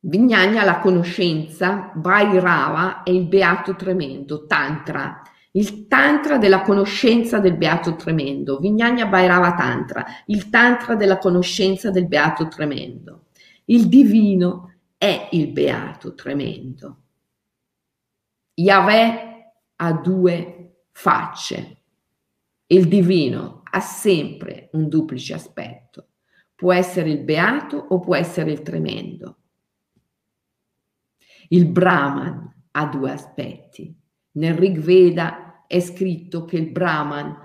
Vignagna 0.00 0.64
la 0.64 0.80
conoscenza, 0.80 1.90
Bhairava 1.94 3.02
è 3.02 3.08
il 3.08 3.26
beato 3.26 3.74
tremendo, 3.74 4.44
Tantra, 4.44 5.22
il 5.52 5.86
Tantra 5.86 6.36
della 6.36 6.60
conoscenza 6.60 7.38
del 7.38 7.56
beato 7.56 7.96
tremendo, 7.96 8.58
Vignagna 8.58 9.06
Bhairava 9.06 9.54
Tantra, 9.54 10.04
il 10.26 10.50
Tantra 10.50 10.94
della 10.94 11.16
conoscenza 11.16 11.90
del 11.90 12.06
beato 12.06 12.48
tremendo. 12.48 13.28
Il 13.64 13.88
divino 13.88 14.74
è 14.98 15.28
il 15.30 15.46
beato 15.52 16.12
tremendo. 16.12 17.04
Yahweh 18.52 19.52
ha 19.76 19.92
due 19.94 20.82
facce. 20.90 21.78
Il 22.66 22.88
divino 22.88 23.61
ha 23.74 23.80
sempre 23.80 24.68
un 24.72 24.88
duplice 24.88 25.34
aspetto. 25.34 26.08
Può 26.54 26.72
essere 26.72 27.10
il 27.10 27.22
beato 27.22 27.76
o 27.76 28.00
può 28.00 28.14
essere 28.14 28.52
il 28.52 28.62
tremendo. 28.62 29.38
Il 31.48 31.66
Brahman 31.66 32.66
ha 32.70 32.86
due 32.86 33.10
aspetti. 33.10 33.94
Nel 34.32 34.54
Rig 34.54 34.78
Veda 34.78 35.64
è 35.66 35.80
scritto 35.80 36.44
che 36.44 36.56
il 36.56 36.70
Brahman 36.70 37.36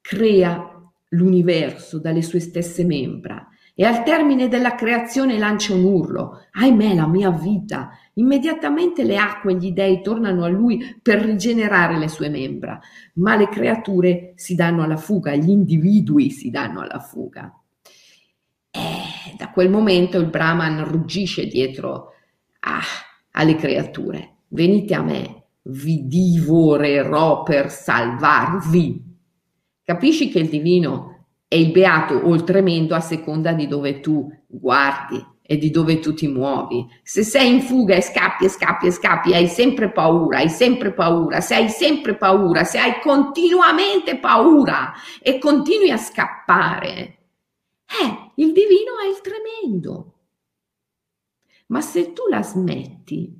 crea 0.00 0.74
l'universo 1.10 1.98
dalle 1.98 2.22
sue 2.22 2.40
stesse 2.40 2.84
membra 2.84 3.48
e 3.74 3.84
al 3.84 4.02
termine 4.02 4.48
della 4.48 4.74
creazione 4.74 5.38
lancia 5.38 5.72
un 5.72 5.84
urlo, 5.84 6.46
ahimè 6.50 6.94
la 6.94 7.06
mia 7.06 7.30
vita. 7.30 7.90
Immediatamente 8.18 9.04
le 9.04 9.16
acque 9.16 9.52
e 9.52 9.56
gli 9.56 9.70
dei 9.70 10.02
tornano 10.02 10.44
a 10.44 10.48
lui 10.48 10.98
per 11.00 11.20
rigenerare 11.20 11.96
le 11.98 12.08
sue 12.08 12.28
membra, 12.28 12.78
ma 13.14 13.36
le 13.36 13.48
creature 13.48 14.32
si 14.34 14.56
danno 14.56 14.82
alla 14.82 14.96
fuga, 14.96 15.34
gli 15.36 15.48
individui 15.48 16.30
si 16.30 16.50
danno 16.50 16.80
alla 16.80 16.98
fuga. 16.98 17.52
E 18.70 19.36
da 19.36 19.50
quel 19.50 19.70
momento 19.70 20.18
il 20.18 20.26
Brahman 20.26 20.84
ruggisce 20.84 21.46
dietro 21.46 22.12
ah, 22.60 22.82
alle 23.32 23.54
creature. 23.54 24.38
Venite 24.48 24.94
a 24.94 25.02
me, 25.02 25.44
vi 25.62 26.08
divorerò 26.08 27.44
per 27.44 27.70
salvarvi. 27.70 29.00
Capisci 29.84 30.28
che 30.28 30.40
il 30.40 30.48
divino 30.48 31.26
è 31.46 31.54
il 31.54 31.70
beato 31.70 32.14
o 32.14 32.34
il 32.34 32.42
tremendo 32.42 32.96
a 32.96 33.00
seconda 33.00 33.52
di 33.52 33.68
dove 33.68 34.00
tu 34.00 34.28
guardi 34.48 35.24
e 35.50 35.56
di 35.56 35.70
dove 35.70 35.98
tu 35.98 36.12
ti 36.12 36.28
muovi. 36.28 36.86
Se 37.02 37.22
sei 37.22 37.54
in 37.54 37.62
fuga 37.62 37.94
e 37.94 38.02
scappi 38.02 38.44
e 38.44 38.50
scappi 38.50 38.86
e 38.86 38.90
scappi, 38.90 39.32
hai 39.32 39.48
sempre 39.48 39.90
paura, 39.90 40.40
hai 40.40 40.50
sempre 40.50 40.92
paura, 40.92 41.40
se 41.40 41.54
hai 41.54 41.70
sempre 41.70 42.16
paura, 42.16 42.64
se 42.64 42.78
hai 42.78 43.00
continuamente 43.00 44.18
paura 44.18 44.92
e 45.22 45.38
continui 45.38 45.90
a 45.90 45.96
scappare, 45.96 47.18
eh, 47.86 48.32
il 48.34 48.52
divino 48.52 48.98
è 49.02 49.08
il 49.08 49.22
tremendo. 49.22 50.18
Ma 51.68 51.80
se 51.80 52.12
tu 52.12 52.24
la 52.28 52.42
smetti, 52.42 53.34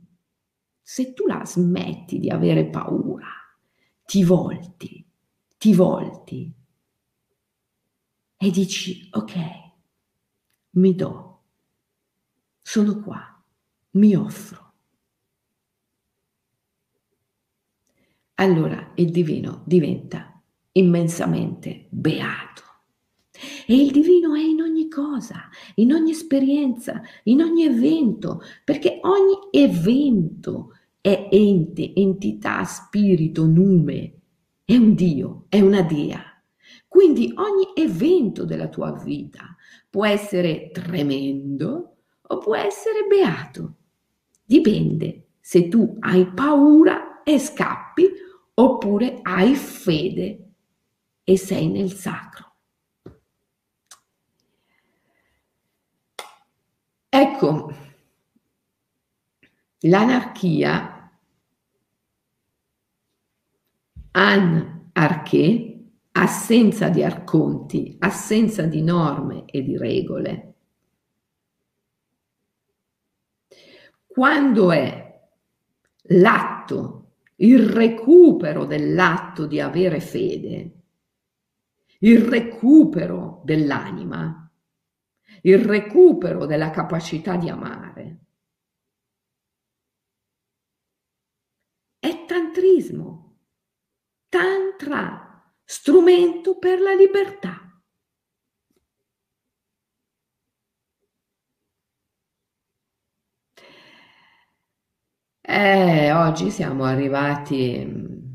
se 0.80 1.12
tu 1.12 1.26
la 1.26 1.44
smetti 1.44 2.18
di 2.18 2.30
avere 2.30 2.64
paura, 2.64 3.28
ti 4.06 4.24
volti, 4.24 5.04
ti 5.58 5.74
volti 5.74 6.50
e 8.38 8.50
dici, 8.50 9.08
ok, 9.10 9.34
mi 10.70 10.94
do 10.94 11.27
sono 12.68 13.00
qua, 13.00 13.18
mi 13.92 14.14
offro. 14.14 14.72
Allora 18.34 18.92
il 18.96 19.10
divino 19.10 19.62
diventa 19.64 20.38
immensamente 20.72 21.86
beato. 21.88 22.62
E 23.66 23.74
il 23.74 23.90
divino 23.90 24.34
è 24.34 24.42
in 24.42 24.60
ogni 24.60 24.86
cosa, 24.90 25.48
in 25.76 25.94
ogni 25.94 26.10
esperienza, 26.10 27.00
in 27.22 27.40
ogni 27.40 27.64
evento, 27.64 28.42
perché 28.64 29.00
ogni 29.00 29.48
evento 29.50 30.74
è 31.00 31.30
ente, 31.32 31.94
entità, 31.94 32.64
spirito, 32.64 33.46
nume, 33.46 34.12
è 34.66 34.76
un 34.76 34.94
Dio, 34.94 35.46
è 35.48 35.60
una 35.60 35.80
Dea. 35.80 36.22
Quindi 36.86 37.32
ogni 37.34 37.72
evento 37.74 38.44
della 38.44 38.68
tua 38.68 38.92
vita 38.92 39.56
può 39.88 40.04
essere 40.04 40.70
tremendo, 40.70 41.94
o 42.28 42.38
può 42.38 42.54
essere 42.56 43.06
beato. 43.06 43.74
Dipende 44.44 45.28
se 45.40 45.68
tu 45.68 45.96
hai 46.00 46.26
paura 46.32 47.22
e 47.22 47.38
scappi 47.38 48.08
oppure 48.54 49.18
hai 49.22 49.54
fede 49.54 50.52
e 51.24 51.36
sei 51.36 51.68
nel 51.68 51.92
sacro. 51.92 52.46
Ecco, 57.10 57.72
l'anarchia, 59.80 61.10
anarché, 64.12 65.84
assenza 66.12 66.88
di 66.88 67.02
arconti, 67.02 67.96
assenza 68.00 68.62
di 68.62 68.82
norme 68.82 69.44
e 69.46 69.62
di 69.62 69.76
regole, 69.76 70.47
quando 74.18 74.72
è 74.72 75.30
l'atto, 76.08 77.18
il 77.36 77.68
recupero 77.68 78.64
dell'atto 78.64 79.46
di 79.46 79.60
avere 79.60 80.00
fede, 80.00 80.82
il 82.00 82.22
recupero 82.22 83.42
dell'anima, 83.44 84.52
il 85.42 85.58
recupero 85.64 86.46
della 86.46 86.70
capacità 86.70 87.36
di 87.36 87.48
amare. 87.48 88.24
È 92.00 92.24
tantrismo, 92.26 93.38
tantra, 94.28 95.48
strumento 95.62 96.58
per 96.58 96.80
la 96.80 96.94
libertà. 96.94 97.67
Eh, 105.50 106.12
oggi 106.12 106.50
siamo 106.50 106.84
arrivati 106.84 107.82
mm, 107.82 108.34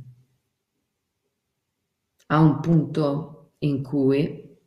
a 2.27 2.39
un 2.39 2.59
punto 2.59 3.51
in 3.59 3.83
cui 3.83 4.57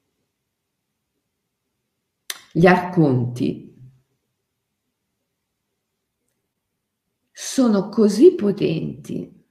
gli 2.52 2.66
arconti 2.66 3.76
sono 7.32 7.88
così 7.88 8.36
potenti 8.36 9.44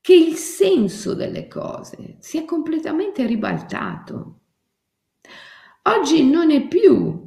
che 0.00 0.12
il 0.12 0.34
senso 0.34 1.14
delle 1.14 1.46
cose 1.46 2.16
si 2.18 2.36
è 2.38 2.44
completamente 2.44 3.24
ribaltato. 3.26 4.40
Oggi 5.82 6.28
non 6.28 6.50
è 6.50 6.66
più 6.66 7.25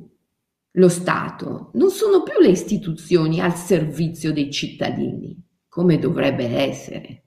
lo 0.73 0.89
Stato, 0.89 1.71
non 1.73 1.89
sono 1.89 2.21
più 2.23 2.39
le 2.39 2.49
istituzioni 2.49 3.41
al 3.41 3.55
servizio 3.55 4.31
dei 4.31 4.51
cittadini, 4.51 5.35
come 5.67 5.97
dovrebbe 5.97 6.45
essere, 6.47 7.23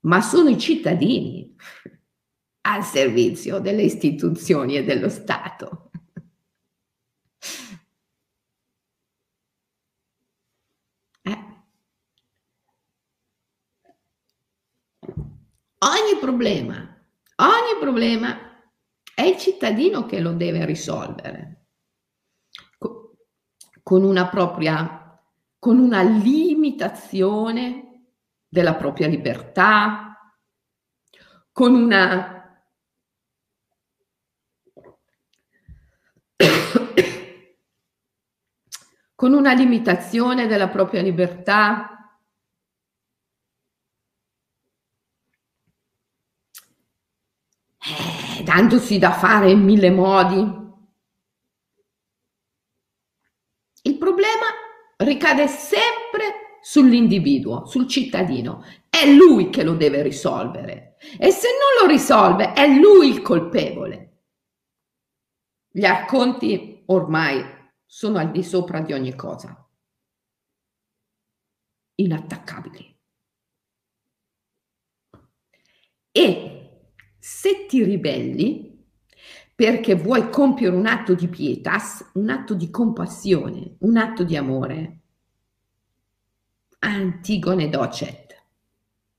ma 0.00 0.20
sono 0.20 0.50
i 0.50 0.58
cittadini 0.58 1.54
al 2.62 2.84
servizio 2.84 3.58
delle 3.58 3.82
istituzioni 3.82 4.76
e 4.76 4.84
dello 4.84 5.08
Stato. 5.08 5.90
Eh. 11.26 11.38
Ogni 15.78 16.18
problema, 16.20 16.74
ogni 17.36 17.80
problema 17.80 18.36
è 19.14 19.22
il 19.22 19.38
cittadino 19.38 20.04
che 20.04 20.20
lo 20.20 20.32
deve 20.32 20.66
risolvere 20.66 21.63
con 23.84 24.02
una 24.02 24.28
propria, 24.28 25.20
con 25.58 25.78
una 25.78 26.02
limitazione 26.02 28.06
della 28.48 28.74
propria 28.74 29.06
libertà, 29.06 30.32
con 31.52 31.74
una 31.74 32.30
con 39.14 39.34
una 39.34 39.52
limitazione 39.52 40.46
della 40.46 40.68
propria 40.68 41.02
libertà, 41.02 41.90
eh, 47.78 48.42
dandosi 48.42 48.98
da 48.98 49.12
fare 49.12 49.50
in 49.50 49.62
mille 49.62 49.90
modi. 49.90 50.63
Il 53.94 54.00
problema 54.00 54.46
ricade 54.96 55.46
sempre 55.46 56.58
sull'individuo, 56.60 57.64
sul 57.64 57.86
cittadino. 57.86 58.64
È 58.90 59.08
lui 59.08 59.50
che 59.50 59.62
lo 59.62 59.74
deve 59.74 60.02
risolvere. 60.02 60.96
E 61.16 61.30
se 61.30 61.46
non 61.50 61.86
lo 61.86 61.92
risolve, 61.92 62.54
è 62.54 62.66
lui 62.66 63.08
il 63.08 63.22
colpevole. 63.22 64.22
Gli 65.70 65.82
racconti 65.82 66.82
ormai 66.86 67.40
sono 67.86 68.18
al 68.18 68.32
di 68.32 68.42
sopra 68.42 68.80
di 68.80 68.92
ogni 68.92 69.14
cosa. 69.14 69.64
Inattaccabili. 71.94 72.98
E 76.10 76.90
se 77.16 77.66
ti 77.66 77.84
ribelli, 77.84 78.73
perché 79.54 79.94
vuoi 79.94 80.30
compiere 80.30 80.74
un 80.74 80.86
atto 80.86 81.14
di 81.14 81.28
pietas, 81.28 82.10
un 82.14 82.28
atto 82.28 82.54
di 82.54 82.70
compassione, 82.70 83.76
un 83.80 83.96
atto 83.96 84.24
di 84.24 84.36
amore. 84.36 84.98
Antigone 86.80 87.68
docet, 87.68 88.42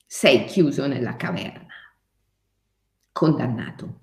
sei 0.05 0.45
chiuso 0.45 0.88
nella 0.88 1.16
caverna, 1.16 1.74
condannato. 3.12 4.01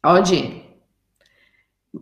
Oggi 0.00 0.64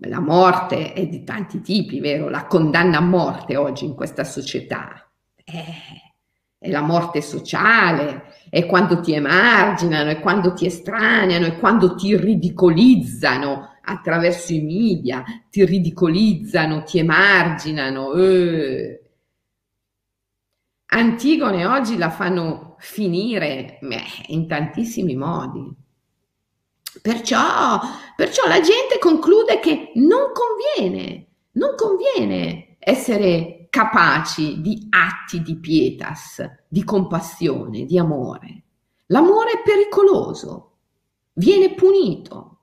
la 0.00 0.20
morte 0.20 0.92
è 0.92 1.06
di 1.06 1.24
tanti 1.24 1.60
tipi, 1.60 2.00
vero? 2.00 2.28
La 2.28 2.46
condanna 2.46 2.98
a 2.98 3.00
morte 3.00 3.56
oggi 3.56 3.84
in 3.84 3.94
questa 3.94 4.24
società. 4.24 5.08
Eh, 5.44 6.03
è 6.64 6.70
la 6.70 6.80
morte 6.80 7.20
sociale, 7.20 8.32
è 8.48 8.64
quando 8.64 9.00
ti 9.00 9.12
emarginano, 9.12 10.08
è 10.08 10.18
quando 10.20 10.54
ti 10.54 10.64
estraneano, 10.64 11.44
è 11.44 11.58
quando 11.58 11.94
ti 11.94 12.16
ridicolizzano 12.16 13.76
attraverso 13.82 14.54
i 14.54 14.62
media, 14.62 15.22
ti 15.50 15.62
ridicolizzano, 15.66 16.82
ti 16.84 17.00
emarginano. 17.00 18.14
Eh. 18.14 19.02
Antigone 20.86 21.66
oggi 21.66 21.98
la 21.98 22.08
fanno 22.08 22.76
finire 22.78 23.76
beh, 23.82 24.02
in 24.28 24.48
tantissimi 24.48 25.14
modi. 25.16 25.70
Perciò, 27.02 27.78
perciò 28.16 28.48
la 28.48 28.60
gente 28.60 28.98
conclude 28.98 29.60
che 29.60 29.92
non 29.96 30.30
conviene, 30.32 31.26
non 31.52 31.74
conviene 31.76 32.76
essere 32.78 33.53
capaci 33.74 34.60
di 34.60 34.86
atti 34.88 35.42
di 35.42 35.56
pietas, 35.56 36.48
di 36.68 36.84
compassione, 36.84 37.86
di 37.86 37.98
amore. 37.98 38.62
L'amore 39.06 39.50
è 39.50 39.62
pericoloso, 39.64 40.76
viene 41.32 41.74
punito. 41.74 42.58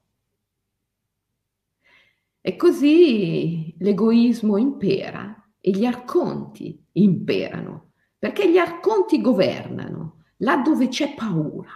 E 2.39 2.55
così 2.55 3.75
l'egoismo 3.79 4.55
impera 4.55 5.51
e 5.59 5.71
gli 5.71 5.83
arconti 5.83 6.81
imperano, 6.93 7.91
perché 8.17 8.49
gli 8.49 8.57
arconti 8.57 9.19
governano 9.19 10.23
là 10.37 10.61
dove 10.61 10.87
c'è 10.87 11.13
paura, 11.13 11.73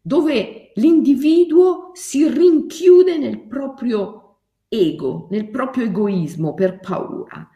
dove 0.00 0.72
l'individuo 0.74 1.92
si 1.92 2.28
rinchiude 2.28 3.16
nel 3.16 3.46
proprio 3.46 4.38
ego, 4.66 5.28
nel 5.30 5.50
proprio 5.50 5.84
egoismo 5.84 6.52
per 6.54 6.80
paura. 6.80 7.48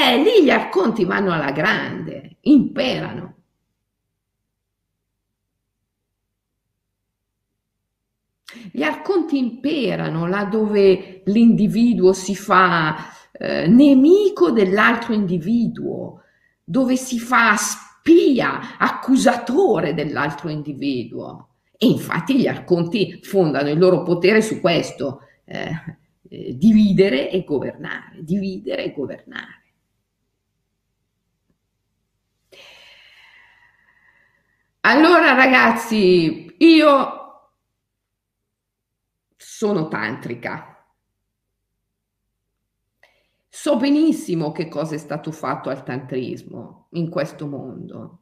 E 0.00 0.16
lì 0.22 0.44
gli 0.44 0.50
arconti 0.50 1.04
vanno 1.04 1.32
alla 1.32 1.50
grande, 1.50 2.36
imperano. 2.42 3.34
Gli 8.70 8.82
arconti 8.82 9.36
imperano 9.38 10.26
là 10.26 10.44
dove 10.44 11.22
l'individuo 11.26 12.12
si 12.12 12.34
fa 12.34 12.96
eh, 13.32 13.66
nemico 13.66 14.50
dell'altro 14.50 15.12
individuo, 15.12 16.22
dove 16.64 16.96
si 16.96 17.18
fa 17.18 17.56
spia, 17.56 18.78
accusatore 18.78 19.94
dell'altro 19.94 20.48
individuo. 20.48 21.48
E 21.76 21.86
infatti 21.86 22.38
gli 22.38 22.46
arconti 22.46 23.20
fondano 23.22 23.68
il 23.68 23.78
loro 23.78 24.02
potere 24.04 24.42
su 24.42 24.60
questo, 24.60 25.20
eh, 25.44 25.70
eh, 26.28 26.56
dividere 26.56 27.30
e 27.30 27.44
governare, 27.44 28.22
dividere 28.22 28.84
e 28.84 28.92
governare. 28.92 29.57
Allora 34.88 35.34
ragazzi, 35.34 36.54
io 36.56 37.52
sono 39.36 39.86
tantrica. 39.88 40.82
So 43.50 43.76
benissimo 43.76 44.50
che 44.50 44.68
cosa 44.68 44.94
è 44.94 44.98
stato 44.98 45.30
fatto 45.30 45.68
al 45.68 45.84
tantrismo 45.84 46.86
in 46.92 47.10
questo 47.10 47.46
mondo. 47.46 48.20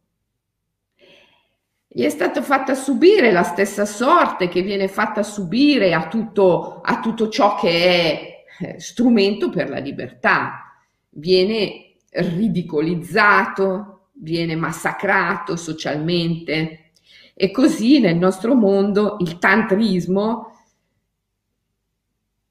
Gli 1.86 2.02
è 2.02 2.08
stata 2.08 2.42
fatta 2.42 2.74
subire 2.74 3.30
la 3.30 3.44
stessa 3.44 3.84
sorte 3.84 4.48
che 4.48 4.62
viene 4.62 4.88
fatta 4.88 5.22
subire 5.22 5.94
a 5.94 6.08
tutto, 6.08 6.80
a 6.80 6.98
tutto 6.98 7.28
ciò 7.28 7.54
che 7.54 7.70
è 7.70 8.44
eh, 8.58 8.80
strumento 8.80 9.50
per 9.50 9.70
la 9.70 9.78
libertà. 9.78 10.64
Viene 11.10 11.94
ridicolizzato, 12.10 13.95
viene 14.18 14.56
massacrato 14.56 15.56
socialmente. 15.56 16.92
E 17.34 17.50
così 17.50 18.00
nel 18.00 18.16
nostro 18.16 18.54
mondo 18.54 19.16
il 19.20 19.38
tantrismo 19.38 20.52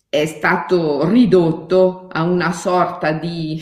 è 0.07 0.26
stato 0.26 1.09
ridotto 1.09 2.07
a 2.07 2.24
una 2.24 2.51
sorta 2.51 3.11
di 3.11 3.61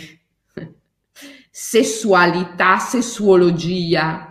sessualità, 1.49 2.77
sessuologia. 2.77 4.29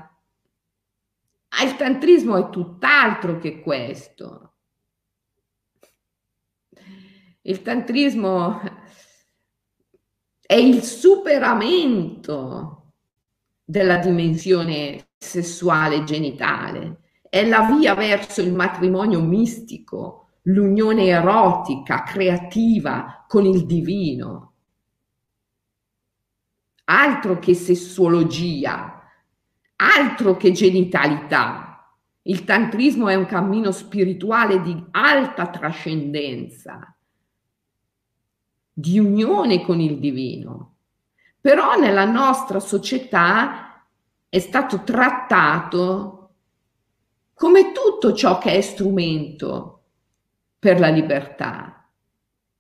Ah, 1.48 1.64
il 1.64 1.76
tantrismo 1.76 2.36
è 2.36 2.50
tutt'altro 2.50 3.38
che 3.38 3.60
questo. 3.60 4.54
Il 7.42 7.62
tantrismo 7.62 8.60
è 10.40 10.54
il 10.54 10.82
superamento 10.82 12.81
della 13.72 13.96
dimensione 13.96 15.12
sessuale 15.16 16.04
genitale, 16.04 16.98
è 17.30 17.48
la 17.48 17.62
via 17.62 17.94
verso 17.94 18.42
il 18.42 18.52
matrimonio 18.52 19.22
mistico, 19.22 20.28
l'unione 20.42 21.06
erotica, 21.06 22.02
creativa 22.02 23.24
con 23.26 23.46
il 23.46 23.64
divino. 23.64 24.52
Altro 26.84 27.38
che 27.38 27.54
sessuologia, 27.54 29.02
altro 29.76 30.36
che 30.36 30.52
genitalità. 30.52 31.96
Il 32.24 32.44
tantrismo 32.44 33.08
è 33.08 33.14
un 33.14 33.24
cammino 33.24 33.70
spirituale 33.70 34.60
di 34.60 34.84
alta 34.90 35.48
trascendenza, 35.48 36.94
di 38.70 38.98
unione 38.98 39.62
con 39.62 39.80
il 39.80 39.98
divino. 39.98 40.71
Però 41.42 41.76
nella 41.76 42.04
nostra 42.04 42.60
società 42.60 43.84
è 44.28 44.38
stato 44.38 44.84
trattato 44.84 46.30
come 47.34 47.72
tutto 47.72 48.12
ciò 48.12 48.38
che 48.38 48.52
è 48.52 48.60
strumento 48.60 49.82
per 50.56 50.78
la 50.78 50.88
libertà. 50.88 51.88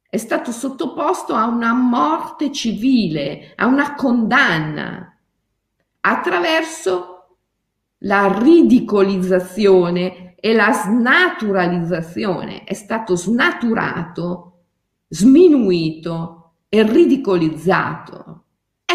È 0.02 0.16
stato 0.16 0.50
sottoposto 0.50 1.32
a 1.34 1.46
una 1.46 1.72
morte 1.72 2.50
civile, 2.50 3.52
a 3.54 3.66
una 3.66 3.94
condanna, 3.94 5.16
attraverso 6.00 7.36
la 7.98 8.36
ridicolizzazione 8.36 10.34
e 10.34 10.52
la 10.54 10.72
snaturalizzazione. 10.72 12.64
È 12.64 12.74
stato 12.74 13.14
snaturato, 13.14 14.64
sminuito 15.06 16.54
e 16.68 16.82
ridicolizzato. 16.82 18.31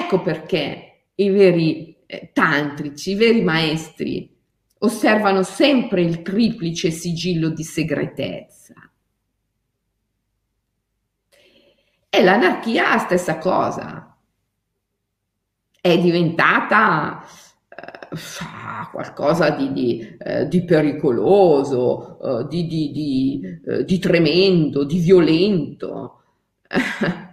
Ecco 0.01 0.21
perché 0.21 1.05
i 1.15 1.29
veri 1.29 1.97
eh, 2.05 2.31
tantrici, 2.33 3.11
i 3.11 3.15
veri 3.15 3.41
maestri 3.41 4.35
osservano 4.79 5.43
sempre 5.43 6.01
il 6.01 6.21
triplice 6.21 6.91
sigillo 6.91 7.49
di 7.49 7.63
segretezza 7.63 8.73
E 12.17 12.23
l'anarchia 12.23 12.87
è 12.87 12.95
la 12.95 12.97
stessa 12.97 13.37
cosa. 13.37 14.17
È 15.79 15.99
diventata 15.99 17.23
eh, 17.69 18.87
qualcosa 18.91 19.51
di, 19.51 19.71
di, 19.71 20.17
eh, 20.17 20.47
di 20.47 20.63
pericoloso, 20.63 22.41
eh, 22.41 22.47
di, 22.47 22.65
di, 22.65 23.59
eh, 23.67 23.83
di 23.83 23.99
tremendo, 23.99 24.83
di 24.83 24.97
violento. 24.97 26.23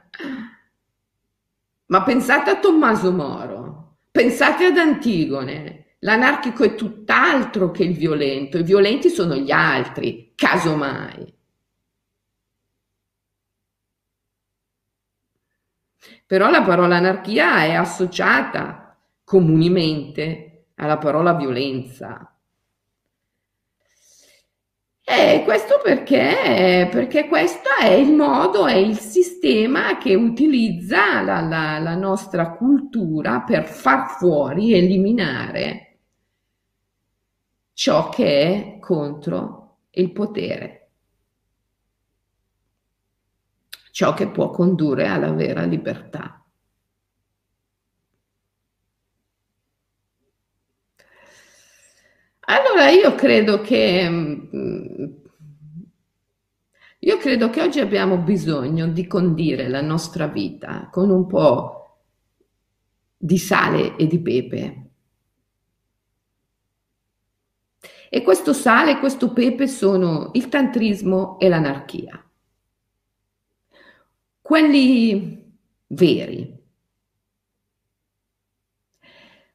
Ma 1.86 2.02
pensate 2.02 2.50
a 2.50 2.58
Tommaso 2.58 3.12
Moro, 3.12 3.98
pensate 4.10 4.66
ad 4.66 4.78
Antigone. 4.78 5.96
L'anarchico 6.00 6.64
è 6.64 6.74
tutt'altro 6.74 7.70
che 7.70 7.84
il 7.84 7.96
violento, 7.96 8.58
i 8.58 8.62
violenti 8.62 9.08
sono 9.08 9.34
gli 9.36 9.50
altri, 9.50 10.32
casomai. 10.34 11.32
Però 16.26 16.50
la 16.50 16.62
parola 16.62 16.96
anarchia 16.96 17.64
è 17.64 17.74
associata 17.74 18.98
comunemente 19.24 20.66
alla 20.76 20.98
parola 20.98 21.34
violenza. 21.34 22.33
E 25.06 25.42
questo 25.44 25.80
perché? 25.82 26.88
Perché 26.90 27.28
questo 27.28 27.68
è 27.80 27.88
il 27.88 28.12
modo, 28.12 28.66
è 28.66 28.74
il 28.74 28.98
sistema 28.98 29.98
che 29.98 30.14
utilizza 30.14 31.20
la, 31.22 31.40
la, 31.40 31.78
la 31.78 31.94
nostra 31.94 32.52
cultura 32.52 33.42
per 33.42 33.66
far 33.66 34.16
fuori, 34.18 34.72
eliminare 34.74 35.98
ciò 37.74 38.08
che 38.08 38.76
è 38.76 38.78
contro 38.78 39.78
il 39.90 40.12
potere. 40.12 40.84
ciò 43.94 44.12
che 44.12 44.28
può 44.28 44.50
condurre 44.50 45.06
alla 45.06 45.30
vera 45.30 45.62
libertà. 45.62 46.43
Allora 52.74 52.90
io 52.90 53.14
credo 53.14 53.60
che 53.60 54.10
mm, 54.10 55.04
io 56.98 57.16
credo 57.18 57.48
che 57.48 57.62
oggi 57.62 57.78
abbiamo 57.78 58.16
bisogno 58.16 58.88
di 58.88 59.06
condire 59.06 59.68
la 59.68 59.80
nostra 59.80 60.26
vita 60.26 60.88
con 60.90 61.08
un 61.08 61.24
po' 61.28 62.00
di 63.16 63.38
sale 63.38 63.94
e 63.94 64.08
di 64.08 64.18
pepe. 64.18 64.88
E 68.10 68.22
questo 68.22 68.52
sale 68.52 68.92
e 68.92 68.98
questo 68.98 69.32
pepe 69.32 69.68
sono 69.68 70.30
il 70.32 70.48
tantrismo 70.48 71.38
e 71.38 71.48
l'anarchia 71.48 72.18
quelli 74.44 75.42
veri, 75.86 76.62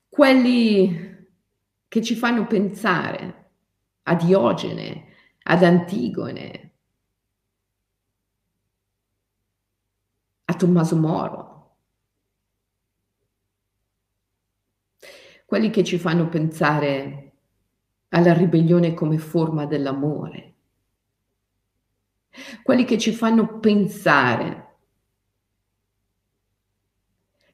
quelli 0.10 1.09
che 1.90 2.04
ci 2.04 2.16
fanno 2.16 2.46
pensare 2.46 3.50
a 4.04 4.16
Diogene, 4.16 5.08
ad 5.44 5.64
Antigone, 5.64 6.74
a 10.46 10.54
Tommaso 10.54 10.96
Moro, 10.96 11.78
quelli 15.46 15.72
che 15.72 15.84
ci 15.84 15.98
fanno 15.98 16.30
pensare 16.30 17.34
alla 18.10 18.34
ribellione 18.34 18.94
come 18.94 19.18
forma 19.18 19.66
dell'amore, 19.66 20.54
quelli 22.62 22.86
che 22.86 23.00
ci 23.00 23.12
fanno 23.12 23.60
pensare 23.60 24.68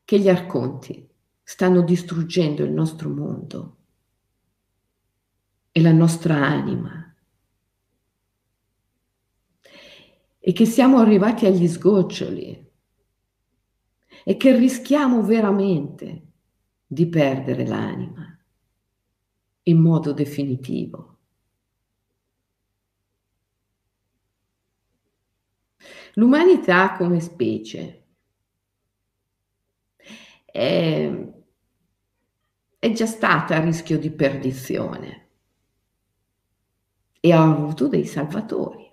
che 0.03 0.19
gli 0.19 0.27
arconti 0.27 1.09
stanno 1.41 1.81
distruggendo 1.83 2.65
il 2.65 2.71
nostro 2.71 3.09
mondo 3.09 3.77
e 5.77 5.81
la 5.81 5.91
nostra 5.91 6.35
anima. 6.37 7.13
E 10.39 10.53
che 10.53 10.65
siamo 10.65 10.99
arrivati 10.99 11.45
agli 11.47 11.67
sgoccioli. 11.67 12.71
E 14.23 14.37
che 14.37 14.55
rischiamo 14.55 15.21
veramente 15.21 16.27
di 16.87 17.07
perdere 17.07 17.67
l'anima 17.67 18.39
in 19.63 19.77
modo 19.81 20.13
definitivo. 20.13 21.17
L'umanità 26.13 26.95
come 26.95 27.19
specie 27.19 28.05
è, 30.45 31.33
è 32.79 32.91
già 32.93 33.05
stata 33.05 33.57
a 33.57 33.61
rischio 33.61 33.99
di 33.99 34.09
perdizione 34.09 35.23
e 37.25 37.31
ha 37.31 37.41
avuto 37.41 37.87
dei 37.87 38.05
salvatori, 38.05 38.87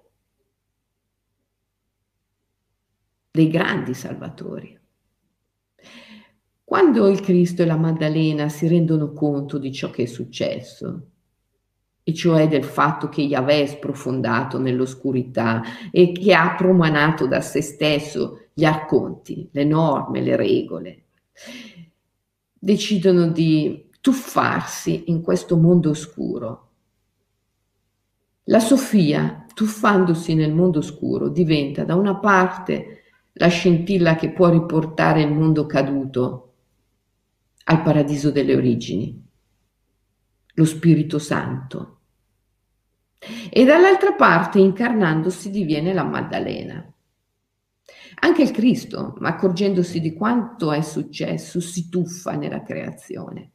dei 3.30 3.48
grandi 3.50 3.92
salvatori. 3.92 4.80
Quando 6.64 7.08
il 7.08 7.20
Cristo 7.20 7.60
e 7.60 7.66
la 7.66 7.76
Maddalena 7.76 8.48
si 8.48 8.68
rendono 8.68 9.12
conto 9.12 9.58
di 9.58 9.70
ciò 9.70 9.90
che 9.90 10.04
è 10.04 10.06
successo, 10.06 11.08
e 12.02 12.14
cioè 12.14 12.48
del 12.48 12.64
fatto 12.64 13.10
che 13.10 13.20
Yahweh 13.20 13.64
è 13.64 13.66
sprofondato 13.66 14.58
nell'oscurità 14.58 15.62
e 15.90 16.12
che 16.12 16.32
ha 16.32 16.54
promanato 16.54 17.26
da 17.26 17.42
se 17.42 17.60
stesso 17.60 18.46
gli 18.54 18.64
arconti, 18.64 19.50
le 19.52 19.64
norme, 19.64 20.22
le 20.22 20.36
regole, 20.36 21.04
decidono 22.58 23.28
di 23.28 23.90
tuffarsi 24.00 25.10
in 25.10 25.20
questo 25.20 25.58
mondo 25.58 25.90
oscuro. 25.90 26.71
La 28.46 28.58
Sofia, 28.58 29.46
tuffandosi 29.54 30.34
nel 30.34 30.52
mondo 30.52 30.80
oscuro, 30.80 31.28
diventa 31.28 31.84
da 31.84 31.94
una 31.94 32.16
parte 32.16 33.02
la 33.34 33.46
scintilla 33.46 34.16
che 34.16 34.32
può 34.32 34.48
riportare 34.50 35.22
il 35.22 35.32
mondo 35.32 35.64
caduto 35.66 36.54
al 37.64 37.82
paradiso 37.82 38.32
delle 38.32 38.56
origini, 38.56 39.24
lo 40.54 40.64
Spirito 40.64 41.20
Santo, 41.20 42.00
e 43.48 43.64
dall'altra 43.64 44.14
parte, 44.14 44.58
incarnandosi, 44.58 45.48
diviene 45.50 45.92
la 45.92 46.02
Maddalena. 46.02 46.92
Anche 48.20 48.42
il 48.42 48.50
Cristo, 48.50 49.16
accorgendosi 49.20 50.00
di 50.00 50.14
quanto 50.14 50.72
è 50.72 50.82
successo, 50.82 51.60
si 51.60 51.88
tuffa 51.88 52.32
nella 52.32 52.62
creazione 52.62 53.52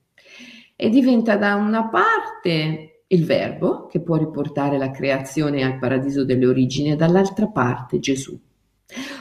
e 0.78 0.90
diventa 0.90 1.36
da 1.36 1.56
una 1.56 1.90
parte 1.90 2.97
il 3.08 3.26
Verbo 3.26 3.86
che 3.88 4.02
può 4.02 4.18
riportare 4.18 4.78
la 4.78 4.92
creazione 4.92 5.64
al 5.64 5.80
paradiso 5.80 6.26
delle 6.26 6.46
origini 6.46 6.92
e 6.92 6.96
dall'altra 6.96 7.48
parte 7.48 8.00
Gesù. 8.00 8.38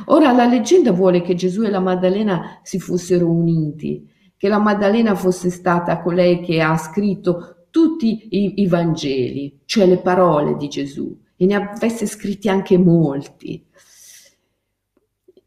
Ora 0.06 0.32
la 0.32 0.46
leggenda 0.46 0.92
vuole 0.92 1.22
che 1.22 1.34
Gesù 1.34 1.62
e 1.62 1.70
la 1.70 1.80
Maddalena 1.80 2.60
si 2.62 2.78
fossero 2.78 3.28
uniti, 3.28 4.08
che 4.36 4.48
la 4.48 4.58
Maddalena 4.58 5.14
fosse 5.14 5.50
stata 5.50 6.00
colei 6.00 6.40
che 6.40 6.60
ha 6.60 6.76
scritto 6.76 7.66
tutti 7.70 8.28
i, 8.30 8.62
i 8.62 8.66
Vangeli, 8.66 9.60
cioè 9.64 9.86
le 9.86 9.98
parole 9.98 10.56
di 10.56 10.68
Gesù, 10.68 11.16
e 11.36 11.46
ne 11.46 11.54
avesse 11.54 12.06
scritti 12.06 12.48
anche 12.48 12.78
molti. 12.78 13.64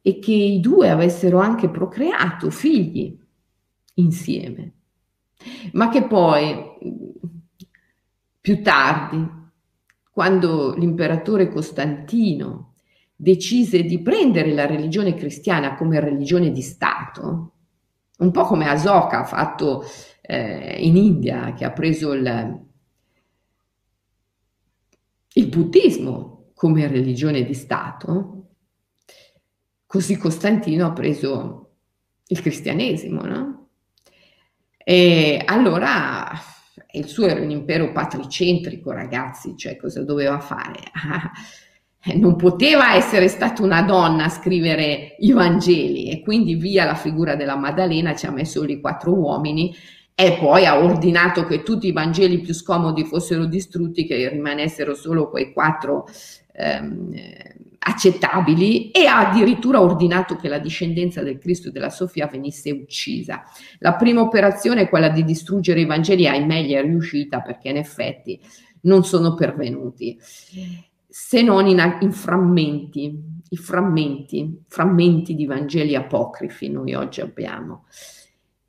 E 0.01 0.19
che 0.19 0.33
i 0.33 0.59
due 0.59 0.89
avessero 0.89 1.39
anche 1.39 1.69
procreato 1.69 2.49
figli 2.49 3.17
insieme, 3.95 4.73
ma 5.73 5.89
che 5.89 6.03
poi 6.03 6.55
più 8.41 8.61
tardi, 8.61 9.27
quando 10.11 10.75
l'imperatore 10.75 11.49
Costantino 11.49 12.73
decise 13.15 13.83
di 13.83 14.01
prendere 14.01 14.53
la 14.53 14.65
religione 14.65 15.13
cristiana 15.13 15.75
come 15.75 15.99
religione 15.99 16.51
di 16.51 16.61
Stato, 16.61 17.53
un 18.17 18.31
po' 18.31 18.43
come 18.43 18.67
Asoka 18.67 19.19
ha 19.19 19.25
fatto 19.25 19.83
eh, 20.21 20.77
in 20.79 20.95
India, 20.97 21.53
che 21.53 21.65
ha 21.65 21.71
preso 21.71 22.13
il, 22.13 22.65
il 25.33 25.47
buddismo 25.47 26.51
come 26.53 26.87
religione 26.87 27.43
di 27.43 27.53
Stato, 27.53 28.39
Così 29.89 30.17
Costantino 30.17 30.85
ha 30.85 30.91
preso 30.91 31.77
il 32.27 32.39
cristianesimo, 32.39 33.23
no? 33.23 33.69
E 34.77 35.41
allora 35.43 36.29
il 36.91 37.07
suo 37.07 37.27
era 37.27 37.41
un 37.41 37.51
impero 37.51 37.91
patricentrico, 37.91 38.91
ragazzi, 38.91 39.55
cioè 39.55 39.75
cosa 39.75 40.03
doveva 40.03 40.39
fare? 40.39 40.79
non 42.15 42.35
poteva 42.37 42.95
essere 42.95 43.27
stata 43.27 43.61
una 43.61 43.81
donna 43.81 44.25
a 44.25 44.29
scrivere 44.29 45.15
i 45.19 45.31
Vangeli 45.33 46.09
e 46.09 46.21
quindi 46.21 46.55
via 46.55 46.85
la 46.85 46.95
figura 46.95 47.35
della 47.35 47.57
Maddalena 47.57 48.15
ci 48.15 48.25
ha 48.25 48.31
messo 48.31 48.63
lì 48.63 48.79
quattro 48.79 49.13
uomini 49.13 49.75
e 50.15 50.37
poi 50.39 50.65
ha 50.65 50.81
ordinato 50.81 51.45
che 51.45 51.61
tutti 51.63 51.87
i 51.87 51.91
Vangeli 51.91 52.39
più 52.39 52.53
scomodi 52.53 53.03
fossero 53.05 53.45
distrutti, 53.45 54.05
che 54.05 54.29
rimanessero 54.29 54.93
solo 54.93 55.29
quei 55.29 55.53
quattro 55.53 56.07
ehm, 56.53 57.13
accettabili 57.89 58.91
e 58.91 59.05
ha 59.05 59.29
addirittura 59.29 59.81
ordinato 59.81 60.35
che 60.35 60.47
la 60.47 60.59
discendenza 60.59 61.21
del 61.21 61.37
Cristo 61.37 61.69
e 61.69 61.71
della 61.71 61.89
Sofia 61.89 62.27
venisse 62.27 62.71
uccisa. 62.71 63.43
La 63.79 63.95
prima 63.95 64.21
operazione, 64.21 64.89
quella 64.89 65.09
di 65.09 65.23
distruggere 65.23 65.81
i 65.81 65.85
Vangeli, 65.85 66.27
ahimè 66.27 66.61
gli 66.61 66.73
è 66.73 66.81
riuscita 66.81 67.41
perché 67.41 67.69
in 67.69 67.77
effetti 67.77 68.39
non 68.81 69.03
sono 69.03 69.33
pervenuti, 69.33 70.17
se 71.07 71.41
non 71.41 71.67
in, 71.67 71.97
in 72.01 72.11
frammenti, 72.11 73.37
i 73.49 73.57
frammenti, 73.57 74.63
frammenti 74.67 75.35
di 75.35 75.45
Vangeli 75.45 75.95
apocrifi 75.95 76.69
noi 76.69 76.93
oggi 76.93 77.21
abbiamo. 77.21 77.85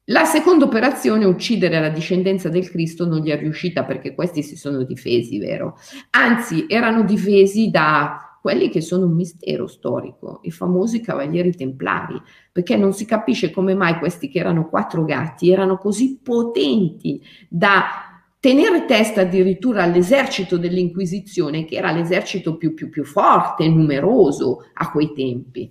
La 0.04 0.24
seconda 0.24 0.64
operazione, 0.64 1.24
uccidere 1.24 1.78
la 1.78 1.90
discendenza 1.90 2.48
del 2.48 2.68
Cristo, 2.68 3.06
non 3.06 3.20
gli 3.20 3.30
è 3.30 3.38
riuscita 3.38 3.84
perché 3.84 4.12
questi 4.14 4.42
si 4.42 4.56
sono 4.56 4.82
difesi, 4.82 5.38
vero? 5.38 5.78
Anzi, 6.10 6.66
erano 6.68 7.04
difesi 7.04 7.70
da 7.70 8.29
quelli 8.40 8.70
che 8.70 8.80
sono 8.80 9.06
un 9.06 9.14
mistero 9.14 9.66
storico, 9.66 10.40
i 10.42 10.50
famosi 10.50 11.00
cavalieri 11.00 11.52
templari, 11.54 12.20
perché 12.50 12.76
non 12.76 12.92
si 12.92 13.04
capisce 13.04 13.50
come 13.50 13.74
mai 13.74 13.98
questi 13.98 14.28
che 14.28 14.38
erano 14.38 14.68
quattro 14.68 15.04
gatti 15.04 15.50
erano 15.50 15.76
così 15.76 16.18
potenti 16.22 17.22
da 17.48 18.10
tenere 18.40 18.86
testa 18.86 19.20
addirittura 19.20 19.82
all'esercito 19.82 20.56
dell'Inquisizione, 20.56 21.66
che 21.66 21.76
era 21.76 21.92
l'esercito 21.92 22.56
più, 22.56 22.72
più, 22.72 22.88
più 22.88 23.04
forte 23.04 23.64
e 23.64 23.68
numeroso 23.68 24.64
a 24.72 24.90
quei 24.90 25.12
tempi. 25.12 25.70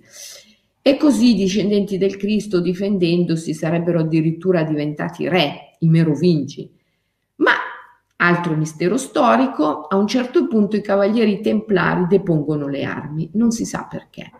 E 0.80 0.96
così 0.96 1.32
i 1.32 1.34
discendenti 1.34 1.98
del 1.98 2.16
Cristo, 2.16 2.60
difendendosi, 2.60 3.52
sarebbero 3.52 4.00
addirittura 4.00 4.62
diventati 4.62 5.28
re, 5.28 5.76
i 5.80 5.88
merovingi. 5.88 6.70
Ma 7.36 7.52
Altro 8.22 8.54
mistero 8.54 8.98
storico, 8.98 9.86
a 9.86 9.96
un 9.96 10.06
certo 10.06 10.46
punto 10.46 10.76
i 10.76 10.82
cavalieri 10.82 11.40
templari 11.40 12.06
depongono 12.06 12.68
le 12.68 12.84
armi, 12.84 13.30
non 13.32 13.50
si 13.50 13.64
sa 13.64 13.86
perché. 13.88 14.30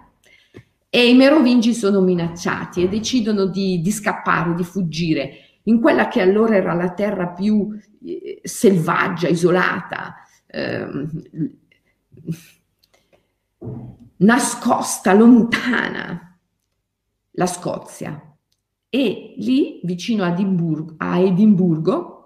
E 0.91 1.09
i 1.09 1.14
merovingi 1.14 1.72
sono 1.72 2.03
minacciati 2.03 2.83
e 2.83 2.89
decidono 2.89 3.47
di, 3.47 3.81
di 3.81 3.91
scappare, 3.91 4.55
di 4.55 4.64
fuggire 4.64 5.31
in 5.62 5.81
quella 5.81 6.09
che 6.09 6.20
allora 6.20 6.57
era 6.57 6.74
la 6.74 6.93
terra 6.93 7.28
più 7.28 7.70
eh, 8.05 8.41
selvaggia, 8.43 9.28
isolata, 9.28 10.16
eh, 10.47 10.87
nascosta, 14.16 15.14
lontana, 15.14 16.39
la 17.31 17.47
Scozia. 17.47 18.37
E 18.91 19.35
lì, 19.39 19.81
vicino 19.85 20.24
a 20.24 20.33
Edimburgo, 20.33 20.95
a 20.99 21.18
Edimburgo 21.18 22.20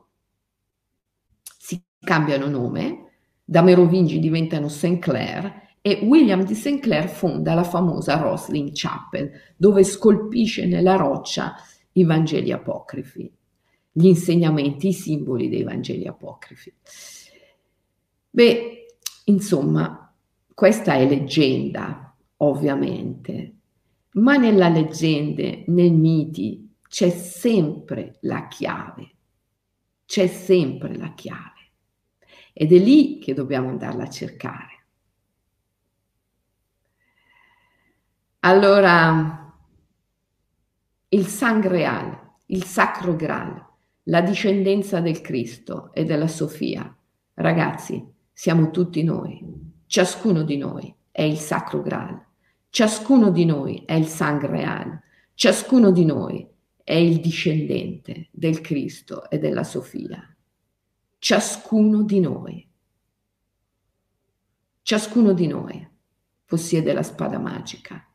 cambiano 2.05 2.49
nome, 2.49 3.11
da 3.45 3.63
Merovingi 3.63 4.19
diventano 4.19 4.69
St. 4.69 4.99
Clair 4.99 5.63
e 5.81 6.01
William 6.03 6.45
di 6.45 6.55
St. 6.55 6.79
Clair 6.79 7.09
fonda 7.09 7.55
la 7.55 7.65
famosa 7.65 8.17
Roslin 8.17 8.71
Chapel, 8.73 9.31
dove 9.57 9.83
scolpisce 9.83 10.67
nella 10.67 10.97
roccia 10.97 11.55
i 11.93 12.05
Vangeli 12.05 12.53
apocrifi, 12.53 13.31
gli 13.91 14.07
insegnamenti, 14.07 14.89
i 14.89 14.93
simboli 14.93 15.49
dei 15.49 15.63
Vangeli 15.63 16.07
apocrifi. 16.07 16.73
Beh, 18.31 18.75
Insomma, 19.27 20.15
questa 20.53 20.95
è 20.95 21.09
leggenda, 21.09 22.15
ovviamente, 22.39 23.55
ma 24.13 24.37
nella 24.37 24.69
leggenda, 24.69 25.63
nei 25.67 25.91
miti, 25.91 26.75
c'è 26.87 27.09
sempre 27.09 28.19
la 28.21 28.47
chiave, 28.49 29.15
c'è 30.05 30.27
sempre 30.27 30.95
la 30.97 31.15
chiave. 31.15 31.53
Ed 32.57 32.73
è 32.73 32.79
lì 32.79 33.19
che 33.19 33.35
dobbiamo 33.35 33.69
andarla 33.69 34.05
a 34.05 34.09
cercare. 34.09 34.85
Allora, 38.41 39.53
il 41.09 41.27
Sangreal, 41.27 42.37
il 42.47 42.65
Sacro 42.65 43.17
Graal, 43.17 43.67
la 44.05 44.21
discendenza 44.21 45.01
del 45.01 45.21
Cristo 45.21 45.93
e 45.93 46.05
della 46.05 46.29
Sofia, 46.29 46.97
ragazzi, 47.35 48.07
siamo 48.33 48.71
tutti 48.71 49.03
noi, 49.03 49.43
ciascuno 49.87 50.43
di 50.43 50.57
noi 50.57 50.95
è 51.11 51.23
il 51.23 51.39
Sacro 51.39 51.83
Graal, 51.83 52.23
ciascuno 52.69 53.31
di 53.31 53.45
noi 53.45 53.83
è 53.87 53.95
il 53.95 54.07
Sangreal, 54.07 55.01
ciascuno 55.35 55.91
di 55.91 56.05
noi 56.05 56.47
è 56.85 56.95
il 56.95 57.21
discendente 57.21 58.29
del 58.31 58.61
Cristo 58.61 59.29
e 59.31 59.39
della 59.39 59.65
Sofia. 59.65 60.34
Ciascuno 61.25 62.03
di 62.03 62.21
noi, 62.21 62.71
ciascuno 64.83 65.33
di 65.33 65.47
noi 65.47 65.89
possiede 66.45 66.93
la 66.93 67.03
spada 67.03 67.39
magica 67.39 68.07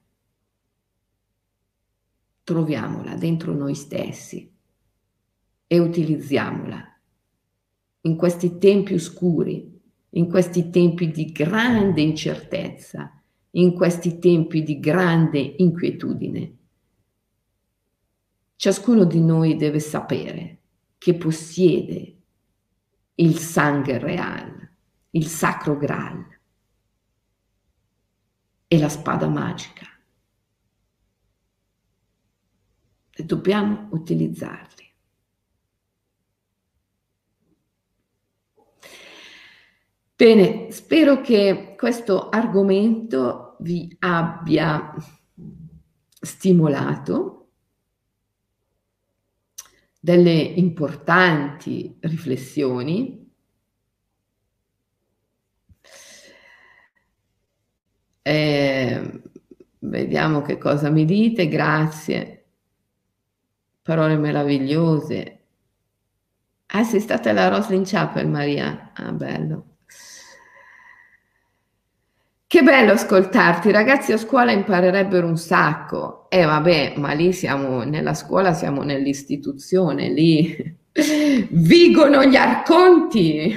troviamola 2.44 3.16
dentro 3.16 3.56
noi 3.56 3.74
stessi 3.74 4.48
e 5.66 5.80
utilizziamola. 5.80 7.02
In 8.02 8.16
questi 8.16 8.60
tempi 8.60 8.94
oscuri, 8.94 9.82
in 10.10 10.30
questi 10.30 10.70
tempi 10.70 11.10
di 11.10 11.32
grande 11.32 12.02
incertezza, 12.02 13.20
in 13.54 13.74
questi 13.74 14.20
tempi 14.20 14.62
di 14.62 14.80
grande 14.80 15.40
inquietudine. 15.40 16.58
Ciascuno 18.56 19.04
di 19.04 19.20
noi 19.20 19.56
deve 19.56 19.80
sapere 19.80 20.60
che 21.00 21.16
possiede 21.16 22.19
il 23.20 23.38
sangue 23.38 23.98
reale, 23.98 24.78
il 25.12 25.28
sacro 25.28 25.78
Graal 25.78 26.26
e 28.68 28.78
la 28.78 28.90
spada 28.90 29.28
magica. 29.28 29.90
e 33.20 33.26
dobbiamo 33.26 33.90
utilizzarli. 33.92 34.88
Bene, 40.16 40.72
spero 40.72 41.20
che 41.20 41.76
questo 41.78 42.30
argomento 42.30 43.58
vi 43.60 43.94
abbia 44.00 44.94
stimolato 46.22 47.39
delle 50.00 50.32
importanti 50.32 51.96
riflessioni. 52.02 53.18
Eh, 58.24 59.22
vediamo 59.80 60.42
che 60.42 60.58
cosa 60.58 60.90
mi 60.90 61.06
dite, 61.06 61.48
grazie 61.48 62.36
parole 63.84 64.16
meravigliose. 64.16 65.40
Ah, 66.68 66.84
sei 66.86 67.00
stata 67.02 67.32
alla 67.32 67.50
Roslyn 67.50 67.84
Chapel, 67.84 68.28
Maria? 68.28 68.92
Ah, 68.94 69.12
bello. 69.12 69.69
Che 72.60 72.66
bello 72.66 72.92
ascoltarti, 72.92 73.72
ragazzi 73.72 74.12
a 74.12 74.18
scuola 74.18 74.52
imparerebbero 74.52 75.26
un 75.26 75.38
sacco. 75.38 76.30
Eh 76.30 76.44
vabbè, 76.44 76.96
ma 76.98 77.14
lì 77.14 77.32
siamo 77.32 77.84
nella 77.84 78.14
scuola, 78.14 78.52
siamo 78.52 78.84
nell'istituzione, 78.84 80.10
lì 80.10 80.78
vigono 81.52 82.26
gli 82.26 82.36
arconti. 82.36 83.56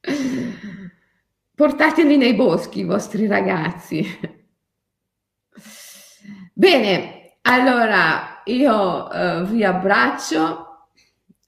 Portateli 1.54 2.16
nei 2.16 2.32
boschi 2.32 2.78
i 2.80 2.84
vostri 2.84 3.26
ragazzi. 3.26 4.02
Bene, 6.54 7.36
allora 7.42 8.40
io 8.46 9.08
uh, 9.08 9.44
vi 9.44 9.62
abbraccio. 9.62 10.86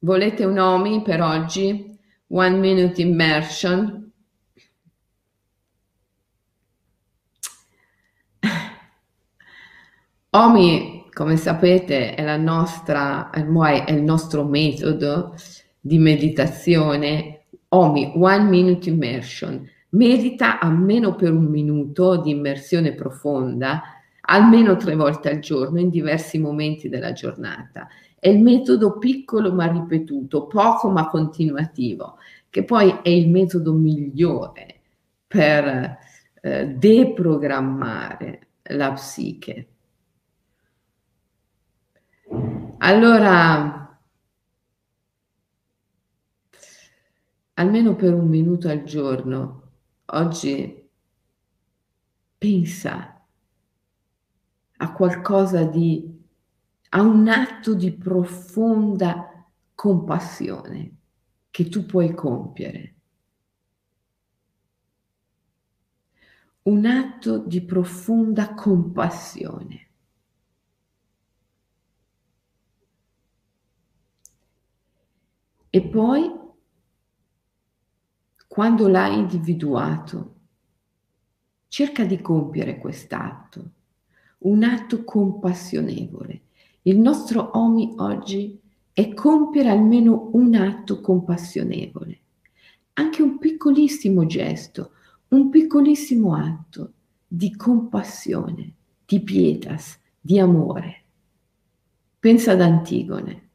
Volete 0.00 0.44
un 0.44 0.58
OMI 0.58 1.00
per 1.00 1.22
oggi? 1.22 1.98
One 2.26 2.58
Minute 2.58 3.00
Immersion. 3.00 4.05
OMI, 10.36 11.06
come 11.14 11.38
sapete, 11.38 12.14
è, 12.14 12.36
nostra, 12.36 13.30
è 13.30 13.40
il 13.40 14.02
nostro 14.02 14.44
metodo 14.44 15.34
di 15.80 15.96
meditazione. 15.96 17.46
OMI, 17.68 18.12
One 18.16 18.44
Minute 18.44 18.90
Immersion. 18.90 19.66
Medita 19.90 20.60
almeno 20.60 21.14
per 21.14 21.32
un 21.32 21.46
minuto 21.46 22.20
di 22.20 22.32
immersione 22.32 22.92
profonda 22.92 23.80
almeno 24.28 24.76
tre 24.76 24.94
volte 24.94 25.30
al 25.30 25.38
giorno 25.38 25.80
in 25.80 25.88
diversi 25.88 26.38
momenti 26.38 26.90
della 26.90 27.12
giornata. 27.12 27.88
È 28.18 28.28
il 28.28 28.40
metodo 28.40 28.98
piccolo 28.98 29.54
ma 29.54 29.66
ripetuto, 29.72 30.48
poco 30.48 30.90
ma 30.90 31.08
continuativo, 31.08 32.18
che 32.50 32.62
poi 32.62 32.98
è 33.02 33.08
il 33.08 33.30
metodo 33.30 33.72
migliore 33.72 34.80
per 35.26 35.96
eh, 36.42 36.66
deprogrammare 36.66 38.48
la 38.64 38.92
psiche. 38.92 39.68
Allora, 42.78 43.98
almeno 47.54 47.96
per 47.96 48.12
un 48.12 48.28
minuto 48.28 48.68
al 48.68 48.84
giorno, 48.84 49.72
oggi 50.06 50.88
pensa 52.36 53.26
a 54.78 54.92
qualcosa 54.92 55.64
di, 55.64 56.22
a 56.90 57.00
un 57.00 57.28
atto 57.28 57.74
di 57.74 57.92
profonda 57.92 59.46
compassione 59.74 60.96
che 61.50 61.68
tu 61.68 61.86
puoi 61.86 62.14
compiere. 62.14 62.94
Un 66.64 66.84
atto 66.84 67.38
di 67.38 67.62
profonda 67.62 68.52
compassione. 68.54 69.85
E 75.76 75.82
poi, 75.82 76.32
quando 78.48 78.88
l'hai 78.88 79.18
individuato, 79.18 80.34
cerca 81.68 82.06
di 82.06 82.18
compiere 82.22 82.78
quest'atto 82.78 83.72
un 84.38 84.62
atto 84.62 85.04
compassionevole. 85.04 86.44
Il 86.80 86.98
nostro 86.98 87.50
OMI 87.58 87.92
oggi 87.98 88.58
è 88.90 89.12
compiere 89.12 89.68
almeno 89.68 90.30
un 90.32 90.54
atto 90.54 91.02
compassionevole, 91.02 92.20
anche 92.94 93.20
un 93.20 93.36
piccolissimo 93.36 94.24
gesto, 94.24 94.92
un 95.28 95.50
piccolissimo 95.50 96.34
atto 96.34 96.92
di 97.28 97.54
compassione, 97.54 98.72
di 99.04 99.20
pietas, 99.20 100.00
di 100.18 100.38
amore. 100.38 101.04
Pensa 102.18 102.52
ad 102.52 102.62
Antigone. 102.62 103.45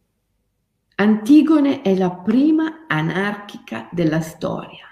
Antigone 1.02 1.82
è 1.82 1.96
la 1.96 2.12
prima 2.12 2.86
anarchica 2.86 3.90
della 3.92 4.20
storia. 4.22 4.86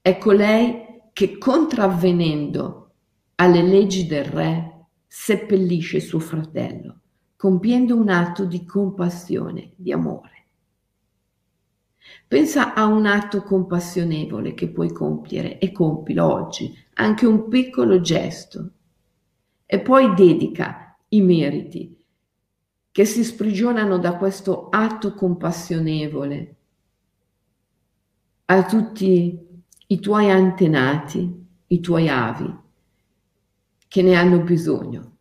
Ecco 0.00 0.32
lei 0.32 1.02
che 1.12 1.36
contravvenendo 1.36 2.94
alle 3.34 3.60
leggi 3.60 4.06
del 4.06 4.24
re, 4.24 4.86
seppellisce 5.06 6.00
suo 6.00 6.18
fratello, 6.18 7.00
compiendo 7.36 7.94
un 7.94 8.08
atto 8.08 8.46
di 8.46 8.64
compassione, 8.64 9.72
di 9.76 9.92
amore. 9.92 10.46
Pensa 12.26 12.72
a 12.72 12.86
un 12.86 13.04
atto 13.04 13.42
compassionevole 13.42 14.54
che 14.54 14.70
puoi 14.70 14.90
compiere 14.92 15.58
e 15.58 15.72
compilo 15.72 16.24
oggi, 16.24 16.74
anche 16.94 17.26
un 17.26 17.48
piccolo 17.48 18.00
gesto, 18.00 18.70
e 19.66 19.80
poi 19.80 20.14
dedica 20.14 20.96
i 21.08 21.20
meriti 21.20 21.97
che 22.98 23.04
si 23.04 23.22
sprigionano 23.22 23.96
da 23.98 24.16
questo 24.16 24.70
atto 24.70 25.14
compassionevole 25.14 26.56
a 28.46 28.64
tutti 28.64 29.62
i 29.86 30.00
tuoi 30.00 30.28
antenati, 30.28 31.46
i 31.68 31.78
tuoi 31.78 32.08
avi, 32.08 32.52
che 33.86 34.02
ne 34.02 34.16
hanno 34.16 34.40
bisogno, 34.40 35.16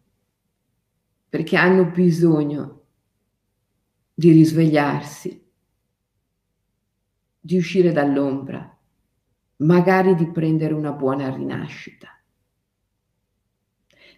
perché 1.30 1.56
hanno 1.56 1.86
bisogno 1.86 2.86
di 4.12 4.32
risvegliarsi, 4.32 5.46
di 7.40 7.58
uscire 7.58 7.92
dall'ombra, 7.92 8.76
magari 9.58 10.16
di 10.16 10.32
prendere 10.32 10.74
una 10.74 10.94
buona 10.94 11.30
rinascita. 11.32 12.10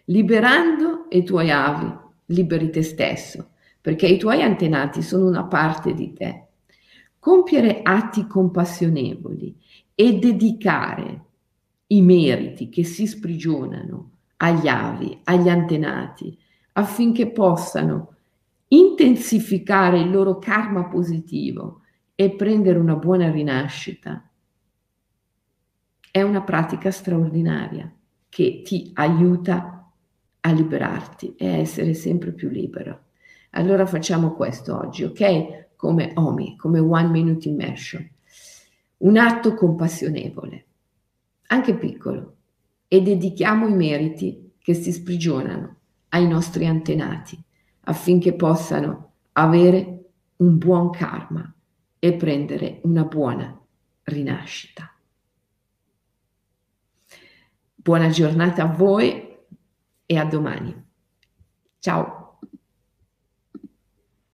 Liberando 0.04 1.08
i 1.10 1.22
tuoi 1.24 1.50
avi, 1.50 1.94
liberi 2.24 2.70
te 2.70 2.82
stesso, 2.82 3.49
perché 3.80 4.06
i 4.06 4.18
tuoi 4.18 4.42
antenati 4.42 5.02
sono 5.02 5.26
una 5.26 5.44
parte 5.44 5.94
di 5.94 6.12
te. 6.12 6.46
Compiere 7.18 7.80
atti 7.82 8.26
compassionevoli 8.26 9.56
e 9.94 10.18
dedicare 10.18 11.24
i 11.88 12.02
meriti 12.02 12.68
che 12.68 12.84
si 12.84 13.06
sprigionano 13.06 14.10
agli 14.38 14.68
avi, 14.68 15.20
agli 15.24 15.48
antenati, 15.48 16.36
affinché 16.72 17.30
possano 17.30 18.14
intensificare 18.68 19.98
il 19.98 20.10
loro 20.10 20.38
karma 20.38 20.86
positivo 20.86 21.80
e 22.14 22.30
prendere 22.30 22.78
una 22.78 22.96
buona 22.96 23.30
rinascita, 23.30 24.30
è 26.10 26.22
una 26.22 26.42
pratica 26.42 26.90
straordinaria 26.90 27.92
che 28.28 28.62
ti 28.64 28.90
aiuta 28.94 29.92
a 30.40 30.52
liberarti 30.52 31.34
e 31.36 31.48
a 31.48 31.56
essere 31.56 31.94
sempre 31.94 32.32
più 32.32 32.48
libero. 32.48 33.04
Allora 33.50 33.86
facciamo 33.86 34.32
questo 34.32 34.76
oggi, 34.76 35.04
ok? 35.04 35.74
Come 35.76 36.12
OMI, 36.14 36.56
come 36.56 36.78
One 36.78 37.08
Minute 37.08 37.48
Immersion. 37.48 38.08
Un 38.98 39.16
atto 39.16 39.54
compassionevole, 39.54 40.66
anche 41.48 41.74
piccolo, 41.76 42.36
e 42.86 43.02
dedichiamo 43.02 43.66
i 43.66 43.74
meriti 43.74 44.52
che 44.58 44.74
si 44.74 44.92
sprigionano 44.92 45.76
ai 46.10 46.26
nostri 46.26 46.66
antenati 46.66 47.42
affinché 47.84 48.34
possano 48.34 49.12
avere 49.32 50.04
un 50.36 50.58
buon 50.58 50.90
karma 50.90 51.52
e 51.98 52.14
prendere 52.14 52.80
una 52.84 53.04
buona 53.04 53.58
rinascita. 54.04 54.94
Buona 57.74 58.08
giornata 58.10 58.64
a 58.64 58.72
voi 58.72 59.38
e 60.06 60.16
a 60.16 60.24
domani. 60.24 60.88
Ciao. 61.78 62.19